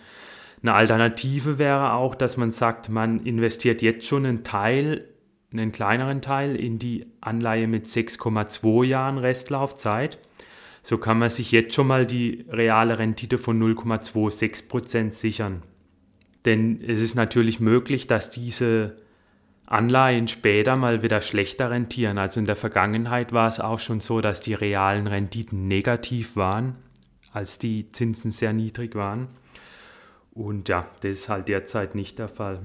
Eine 0.60 0.74
Alternative 0.74 1.58
wäre 1.58 1.92
auch, 1.92 2.16
dass 2.16 2.36
man 2.36 2.50
sagt, 2.50 2.88
man 2.88 3.24
investiert 3.24 3.82
jetzt 3.82 4.04
schon 4.04 4.26
einen 4.26 4.42
Teil, 4.42 5.04
einen 5.52 5.70
kleineren 5.70 6.22
Teil 6.22 6.56
in 6.56 6.80
die 6.80 7.06
Anleihe 7.20 7.68
mit 7.68 7.86
6,2 7.86 8.84
Jahren 8.84 9.18
Restlaufzeit 9.18 10.18
so 10.84 10.98
kann 10.98 11.18
man 11.18 11.30
sich 11.30 11.50
jetzt 11.50 11.74
schon 11.74 11.86
mal 11.86 12.06
die 12.06 12.44
reale 12.50 12.98
Rendite 12.98 13.38
von 13.38 13.58
0,26% 13.58 15.12
sichern. 15.12 15.62
Denn 16.44 16.78
es 16.82 17.00
ist 17.00 17.14
natürlich 17.14 17.58
möglich, 17.58 18.06
dass 18.06 18.30
diese 18.30 18.96
Anleihen 19.64 20.28
später 20.28 20.76
mal 20.76 21.02
wieder 21.02 21.22
schlechter 21.22 21.70
rentieren. 21.70 22.18
Also 22.18 22.38
in 22.38 22.44
der 22.44 22.54
Vergangenheit 22.54 23.32
war 23.32 23.48
es 23.48 23.60
auch 23.60 23.78
schon 23.78 24.00
so, 24.00 24.20
dass 24.20 24.42
die 24.42 24.52
realen 24.52 25.06
Renditen 25.06 25.68
negativ 25.68 26.36
waren, 26.36 26.76
als 27.32 27.58
die 27.58 27.90
Zinsen 27.92 28.30
sehr 28.30 28.52
niedrig 28.52 28.94
waren. 28.94 29.28
Und 30.32 30.68
ja, 30.68 30.86
das 31.00 31.12
ist 31.12 31.28
halt 31.30 31.48
derzeit 31.48 31.94
nicht 31.94 32.18
der 32.18 32.28
Fall. 32.28 32.60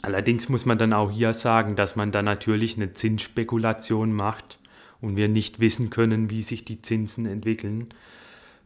Allerdings 0.00 0.48
muss 0.48 0.64
man 0.64 0.78
dann 0.78 0.94
auch 0.94 1.10
hier 1.10 1.34
sagen, 1.34 1.76
dass 1.76 1.96
man 1.96 2.12
da 2.12 2.22
natürlich 2.22 2.76
eine 2.76 2.94
Zinsspekulation 2.94 4.10
macht 4.10 4.58
und 5.00 5.16
wir 5.16 5.28
nicht 5.28 5.60
wissen 5.60 5.90
können, 5.90 6.30
wie 6.30 6.42
sich 6.42 6.64
die 6.64 6.82
Zinsen 6.82 7.26
entwickeln. 7.26 7.88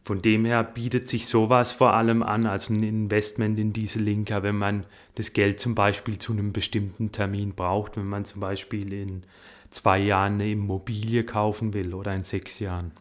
Von 0.05 0.21
dem 0.21 0.43
her 0.43 0.63
bietet 0.63 1.07
sich 1.07 1.27
sowas 1.27 1.71
vor 1.71 1.93
allem 1.93 2.23
an 2.23 2.45
als 2.45 2.69
ein 2.69 2.83
Investment 2.83 3.57
in 3.57 3.71
diese 3.71 3.99
Linker, 3.99 4.43
wenn 4.43 4.57
man 4.57 4.85
das 5.15 5.31
Geld 5.31 5.59
zum 5.59 5.75
Beispiel 5.75 6.19
zu 6.19 6.33
einem 6.33 6.51
bestimmten 6.51 7.11
Termin 7.13 7.53
braucht, 7.53 7.95
wenn 7.95 8.07
man 8.07 8.25
zum 8.25 8.41
Beispiel 8.41 8.91
in 8.91 9.23
zwei 9.69 9.99
Jahren 9.99 10.33
eine 10.33 10.51
Immobilie 10.51 11.23
kaufen 11.23 11.73
will 11.73 11.93
oder 11.93 12.13
in 12.13 12.23
sechs 12.23 12.59
Jahren. 12.59 12.91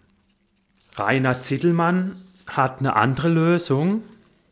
Rainer 0.94 1.42
Zittelmann 1.42 2.16
hat 2.46 2.78
eine 2.78 2.94
andere 2.94 3.28
Lösung. 3.28 4.02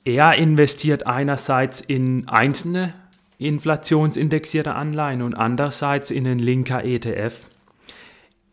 Er 0.04 0.34
investiert 0.34 1.06
einerseits 1.06 1.80
in 1.80 2.28
einzelne 2.28 2.94
inflationsindexierte 3.38 4.74
Anleihen 4.74 5.22
und 5.22 5.34
andererseits 5.34 6.10
in 6.10 6.26
einen 6.26 6.38
linker 6.38 6.84
ETF. 6.84 7.46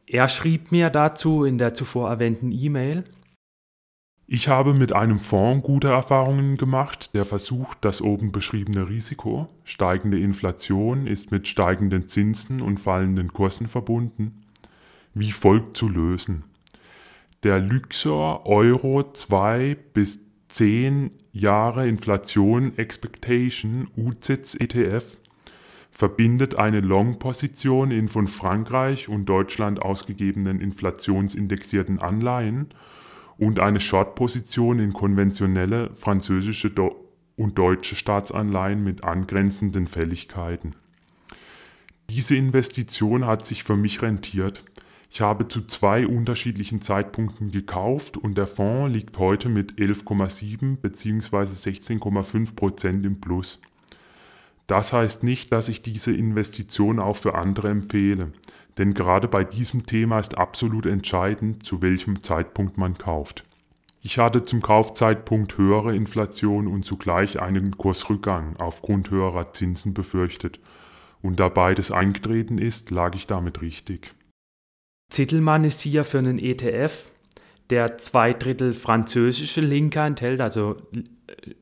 Er 0.09 0.29
schrieb 0.29 0.71
mir 0.71 0.89
dazu 0.89 1.43
in 1.43 1.57
der 1.57 1.73
zuvor 1.73 2.09
erwähnten 2.09 2.53
E-Mail, 2.53 3.03
ich 4.29 4.49
habe 4.49 4.73
mit 4.73 4.93
einem 4.93 5.19
Fonds 5.19 5.65
gute 5.65 5.87
Erfahrungen 5.87 6.57
gemacht, 6.57 7.13
der 7.13 7.23
versucht, 7.23 7.77
das 7.85 8.01
oben 8.01 8.33
beschriebene 8.33 8.89
Risiko, 8.89 9.47
steigende 9.63 10.19
Inflation 10.19 11.07
ist 11.07 11.31
mit 11.31 11.47
steigenden 11.47 12.09
Zinsen 12.09 12.61
und 12.61 12.77
fallenden 12.77 13.31
Kursen 13.31 13.69
verbunden, 13.69 14.43
wie 15.13 15.31
folgt 15.31 15.77
zu 15.77 15.87
lösen. 15.87 16.43
Der 17.43 17.59
Luxor 17.59 18.45
Euro 18.45 19.13
2 19.13 19.77
bis 19.93 20.19
10 20.49 21.11
Jahre 21.31 21.87
Inflation 21.87 22.77
Expectation 22.77 23.87
UZITS 23.95 24.55
ETF 24.55 25.19
verbindet 25.91 26.55
eine 26.55 26.81
Long-Position 26.81 27.91
in 27.91 28.07
von 28.07 28.27
Frankreich 28.27 29.09
und 29.09 29.25
Deutschland 29.25 29.81
ausgegebenen 29.81 30.61
inflationsindexierten 30.61 31.99
Anleihen 31.99 32.67
und 33.37 33.59
eine 33.59 33.79
Short-Position 33.79 34.79
in 34.79 34.93
konventionelle 34.93 35.91
französische 35.95 36.71
und 37.35 37.57
deutsche 37.57 37.95
Staatsanleihen 37.95 38.83
mit 38.83 39.03
angrenzenden 39.03 39.87
Fälligkeiten. 39.87 40.75
Diese 42.09 42.35
Investition 42.35 43.25
hat 43.25 43.45
sich 43.45 43.63
für 43.63 43.75
mich 43.75 44.01
rentiert. 44.01 44.63
Ich 45.09 45.21
habe 45.21 45.47
zu 45.47 45.65
zwei 45.65 46.07
unterschiedlichen 46.07 46.81
Zeitpunkten 46.81 47.51
gekauft 47.51 48.17
und 48.17 48.37
der 48.37 48.47
Fonds 48.47 48.93
liegt 48.93 49.17
heute 49.17 49.49
mit 49.49 49.73
11,7 49.73 50.77
bzw. 50.77 51.37
16,5 51.37 52.55
Prozent 52.55 53.05
im 53.05 53.19
Plus. 53.21 53.61
Das 54.67 54.91
heißt 54.91 55.23
nicht, 55.23 55.51
dass 55.51 55.69
ich 55.69 55.81
diese 55.81 56.13
Investition 56.13 56.99
auch 56.99 57.15
für 57.15 57.35
andere 57.35 57.69
empfehle. 57.69 58.33
Denn 58.77 58.93
gerade 58.93 59.27
bei 59.27 59.43
diesem 59.43 59.85
Thema 59.85 60.19
ist 60.19 60.37
absolut 60.37 60.85
entscheidend, 60.85 61.65
zu 61.65 61.81
welchem 61.81 62.21
Zeitpunkt 62.21 62.77
man 62.77 62.97
kauft. 62.97 63.45
Ich 64.01 64.19
hatte 64.19 64.43
zum 64.43 64.61
Kaufzeitpunkt 64.61 65.57
höhere 65.57 65.95
Inflation 65.95 66.67
und 66.67 66.85
zugleich 66.85 67.41
einen 67.41 67.77
Kursrückgang 67.77 68.55
aufgrund 68.57 69.09
höherer 69.09 69.51
Zinsen 69.51 69.93
befürchtet. 69.93 70.59
Und 71.21 71.39
da 71.39 71.49
beides 71.49 71.91
eingetreten 71.91 72.57
ist, 72.57 72.91
lag 72.91 73.15
ich 73.15 73.25
damit 73.25 73.61
richtig. 73.61 74.13
Zittelmann 75.09 75.63
ist 75.63 75.81
hier 75.81 76.03
für 76.03 76.19
einen 76.19 76.37
ETF, 76.37 77.11
der 77.69 77.97
zwei 77.97 78.33
Drittel 78.33 78.73
französische 78.73 79.61
Linker 79.61 80.05
enthält, 80.05 80.41
also 80.41 80.77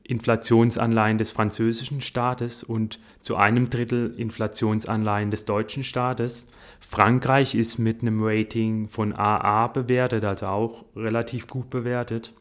Inflationsanleihen 0.04 1.18
des 1.18 1.30
französischen 1.30 2.00
Staates 2.00 2.62
und 2.62 3.00
zu 3.20 3.36
einem 3.36 3.70
Drittel 3.70 4.14
Inflationsanleihen 4.16 5.30
des 5.30 5.44
deutschen 5.44 5.84
Staates. 5.84 6.46
Frankreich 6.80 7.54
ist 7.54 7.78
mit 7.78 8.02
einem 8.02 8.22
Rating 8.22 8.88
von 8.88 9.12
AA 9.12 9.66
bewertet, 9.68 10.24
also 10.24 10.46
auch 10.46 10.84
relativ 10.94 11.46
gut 11.48 11.70
bewertet. 11.70 12.32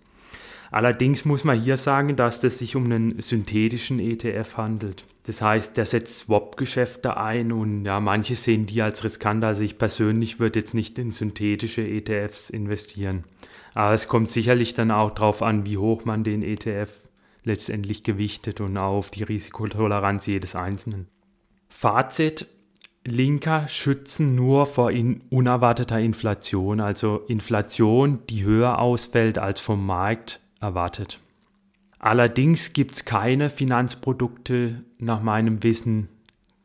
Allerdings 0.71 1.25
muss 1.25 1.43
man 1.43 1.60
hier 1.60 1.78
sagen, 1.78 2.15
dass 2.15 2.43
es 2.43 2.60
sich 2.60 2.75
um 2.75 2.86
einen 2.86 3.21
synthetischen 3.21 3.99
ETF 3.99 4.58
handelt. 4.58 5.06
Das 5.23 5.41
heißt, 5.41 5.75
der 5.78 5.86
setzt 5.86 6.19
Swap-Geschäfte 6.19 7.17
ein 7.17 7.51
und 7.51 7.86
ja, 7.86 7.99
manche 7.99 8.36
sehen 8.36 8.65
die 8.65 8.82
als 8.82 9.04
riskant. 9.04 9.43
Also 9.43 9.63
ich 9.63 9.78
persönlich 9.78 10.39
würde 10.39 10.60
jetzt 10.60 10.73
nicht 10.73 10.99
in 10.99 11.12
synthetische 11.12 11.82
ETFs 11.82 12.49
investieren. 12.49 13.23
Aber 13.73 13.93
es 13.93 14.08
kommt 14.08 14.30
sicherlich 14.30 14.73
dann 14.73 14.91
auch 14.91 15.12
darauf 15.12 15.41
an, 15.41 15.65
wie 15.65 15.78
hoch 15.78 16.06
man 16.06 16.23
den 16.23 16.43
ETF 16.43 16.89
letztendlich 17.43 18.04
gewichtet 18.04 18.62
und 18.62 18.78
auf 18.78 19.12
die 19.12 19.23
Risikotoleranz 19.23 20.25
jedes 20.25 20.56
Einzelnen. 20.56 21.08
Fazit, 21.69 22.47
Linker 23.04 23.67
schützen 23.67 24.34
nur 24.34 24.65
vor 24.65 24.91
in 24.91 25.21
unerwarteter 25.30 25.99
Inflation, 25.99 26.80
also 26.80 27.17
Inflation, 27.28 28.19
die 28.30 28.43
höher 28.43 28.80
ausfällt 28.80 29.38
als 29.38 29.60
vom 29.60 29.86
Markt 29.86 30.41
erwartet. 30.65 31.19
Allerdings 31.99 32.73
gibt 32.73 32.95
es 32.95 33.06
keine 33.06 33.49
Finanzprodukte 33.49 34.84
nach 34.99 35.21
meinem 35.21 35.63
Wissen, 35.63 36.10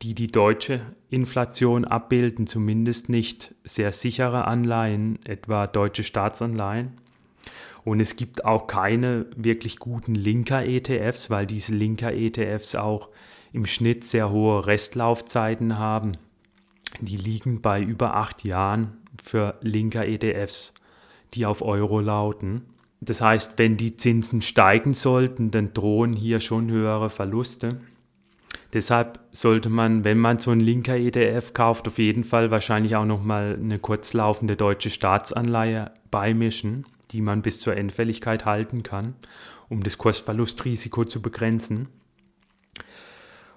die 0.01 0.13
die 0.15 0.27
deutsche 0.27 0.81
Inflation 1.09 1.85
abbilden, 1.85 2.47
zumindest 2.47 3.09
nicht 3.09 3.55
sehr 3.63 3.91
sichere 3.91 4.45
Anleihen, 4.45 5.19
etwa 5.25 5.67
deutsche 5.67 6.03
Staatsanleihen. 6.03 6.97
Und 7.83 7.99
es 7.99 8.15
gibt 8.15 8.45
auch 8.45 8.67
keine 8.67 9.25
wirklich 9.35 9.79
guten 9.79 10.15
Linker-ETFs, 10.15 11.29
weil 11.29 11.47
diese 11.47 11.73
Linker-ETFs 11.73 12.75
auch 12.75 13.09
im 13.53 13.65
Schnitt 13.65 14.03
sehr 14.03 14.29
hohe 14.29 14.65
Restlaufzeiten 14.65 15.77
haben. 15.77 16.13
Die 16.99 17.17
liegen 17.17 17.61
bei 17.61 17.81
über 17.81 18.15
acht 18.15 18.43
Jahren 18.43 18.97
für 19.23 19.57
Linker-ETFs, 19.61 20.73
die 21.33 21.45
auf 21.45 21.61
Euro 21.61 21.99
lauten. 21.99 22.65
Das 23.01 23.19
heißt, 23.21 23.57
wenn 23.57 23.77
die 23.77 23.97
Zinsen 23.97 24.41
steigen 24.41 24.93
sollten, 24.93 25.51
dann 25.51 25.73
drohen 25.73 26.13
hier 26.13 26.39
schon 26.39 26.69
höhere 26.69 27.09
Verluste. 27.09 27.81
Deshalb 28.73 29.19
sollte 29.31 29.69
man, 29.69 30.03
wenn 30.03 30.17
man 30.17 30.39
so 30.39 30.51
einen 30.51 30.61
linker 30.61 30.95
ETF 30.95 31.53
kauft, 31.53 31.87
auf 31.87 31.97
jeden 31.97 32.23
Fall 32.23 32.51
wahrscheinlich 32.51 32.95
auch 32.95 33.05
nochmal 33.05 33.57
eine 33.61 33.79
kurzlaufende 33.79 34.55
deutsche 34.55 34.89
Staatsanleihe 34.89 35.91
beimischen 36.09 36.85
die 37.11 37.21
man 37.21 37.41
bis 37.41 37.59
zur 37.59 37.75
Endfälligkeit 37.75 38.45
halten 38.45 38.83
kann, 38.83 39.15
um 39.69 39.83
das 39.83 39.97
Kursverlustrisiko 39.97 41.05
zu 41.05 41.21
begrenzen. 41.21 41.87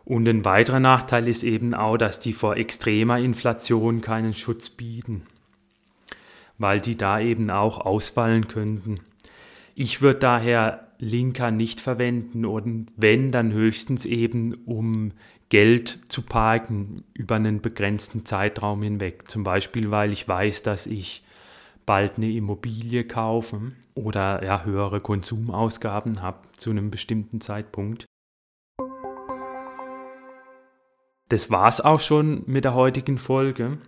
Und 0.04 0.28
ein 0.28 0.44
weiterer 0.44 0.80
Nachteil 0.80 1.28
ist 1.28 1.44
eben 1.44 1.74
auch, 1.74 1.96
dass 1.96 2.18
die 2.18 2.35
vor 2.35 2.57
extremer 2.57 3.18
Inflation 3.18 4.02
keinen 4.02 4.35
Schutz 4.35 4.68
bieten, 4.68 5.22
weil 6.59 6.80
die 6.80 6.96
da 6.96 7.20
eben 7.20 7.50
auch 7.50 7.78
ausfallen 7.78 8.48
könnten. 8.48 9.00
Ich 9.74 10.02
würde 10.02 10.20
daher 10.20 10.88
Linker 10.98 11.50
nicht 11.50 11.80
verwenden 11.80 12.44
und 12.44 12.87
wenn, 12.96 13.32
dann 13.32 13.52
höchstens 13.52 14.06
eben, 14.06 14.54
um 14.66 15.12
Geld 15.48 15.98
zu 16.08 16.22
parken 16.22 17.04
über 17.12 17.34
einen 17.34 17.60
begrenzten 17.60 18.24
Zeitraum 18.24 18.82
hinweg. 18.82 19.28
Zum 19.28 19.44
Beispiel, 19.44 19.90
weil 19.90 20.12
ich 20.12 20.26
weiß, 20.26 20.62
dass 20.62 20.87
ich 20.87 21.24
bald 21.87 22.16
eine 22.16 22.30
Immobilie 22.30 23.04
kaufen 23.04 23.76
oder 23.94 24.44
ja, 24.44 24.64
höhere 24.64 25.00
Konsumausgaben 25.00 26.22
habe 26.22 26.38
zu 26.56 26.70
einem 26.70 26.90
bestimmten 26.90 27.40
Zeitpunkt. 27.40 28.06
Das 31.28 31.50
war's 31.50 31.80
auch 31.80 32.00
schon 32.00 32.44
mit 32.46 32.64
der 32.64 32.74
heutigen 32.74 33.18
Folge. 33.18 33.78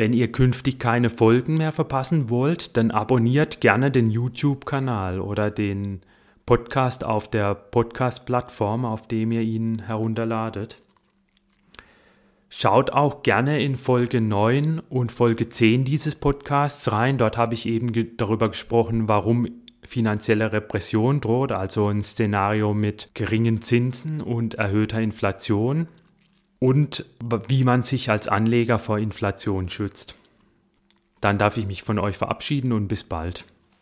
Wenn 0.00 0.14
ihr 0.14 0.32
künftig 0.32 0.78
keine 0.78 1.10
Folgen 1.10 1.58
mehr 1.58 1.72
verpassen 1.72 2.30
wollt, 2.30 2.78
dann 2.78 2.90
abonniert 2.90 3.60
gerne 3.60 3.90
den 3.90 4.08
YouTube-Kanal 4.08 5.20
oder 5.20 5.50
den 5.50 6.00
Podcast 6.46 7.04
auf 7.04 7.28
der 7.28 7.54
Podcast-Plattform, 7.54 8.86
auf 8.86 9.06
dem 9.08 9.30
ihr 9.30 9.42
ihn 9.42 9.80
herunterladet. 9.80 10.80
Schaut 12.48 12.94
auch 12.94 13.22
gerne 13.22 13.62
in 13.62 13.76
Folge 13.76 14.22
9 14.22 14.80
und 14.88 15.12
Folge 15.12 15.50
10 15.50 15.84
dieses 15.84 16.16
Podcasts 16.16 16.90
rein. 16.90 17.18
Dort 17.18 17.36
habe 17.36 17.52
ich 17.52 17.66
eben 17.66 17.92
ge 17.92 18.06
darüber 18.16 18.48
gesprochen, 18.48 19.06
warum 19.06 19.48
finanzielle 19.82 20.50
Repression 20.50 21.20
droht, 21.20 21.52
also 21.52 21.88
ein 21.88 22.00
Szenario 22.00 22.72
mit 22.72 23.10
geringen 23.12 23.60
Zinsen 23.60 24.22
und 24.22 24.54
erhöhter 24.54 25.02
Inflation 25.02 25.88
und 26.60 27.04
wie 27.48 27.64
man 27.64 27.82
sich 27.82 28.10
als 28.10 28.28
Anleger 28.28 28.78
vor 28.78 28.98
Inflation 28.98 29.68
schützt. 29.68 30.14
Dann 31.20 31.38
darf 31.38 31.56
ich 31.56 31.66
mich 31.66 31.82
von 31.82 31.98
euch 31.98 32.16
verabschieden 32.16 32.72
und 32.72 32.86
bis 32.86 33.02
bald. 33.02 33.44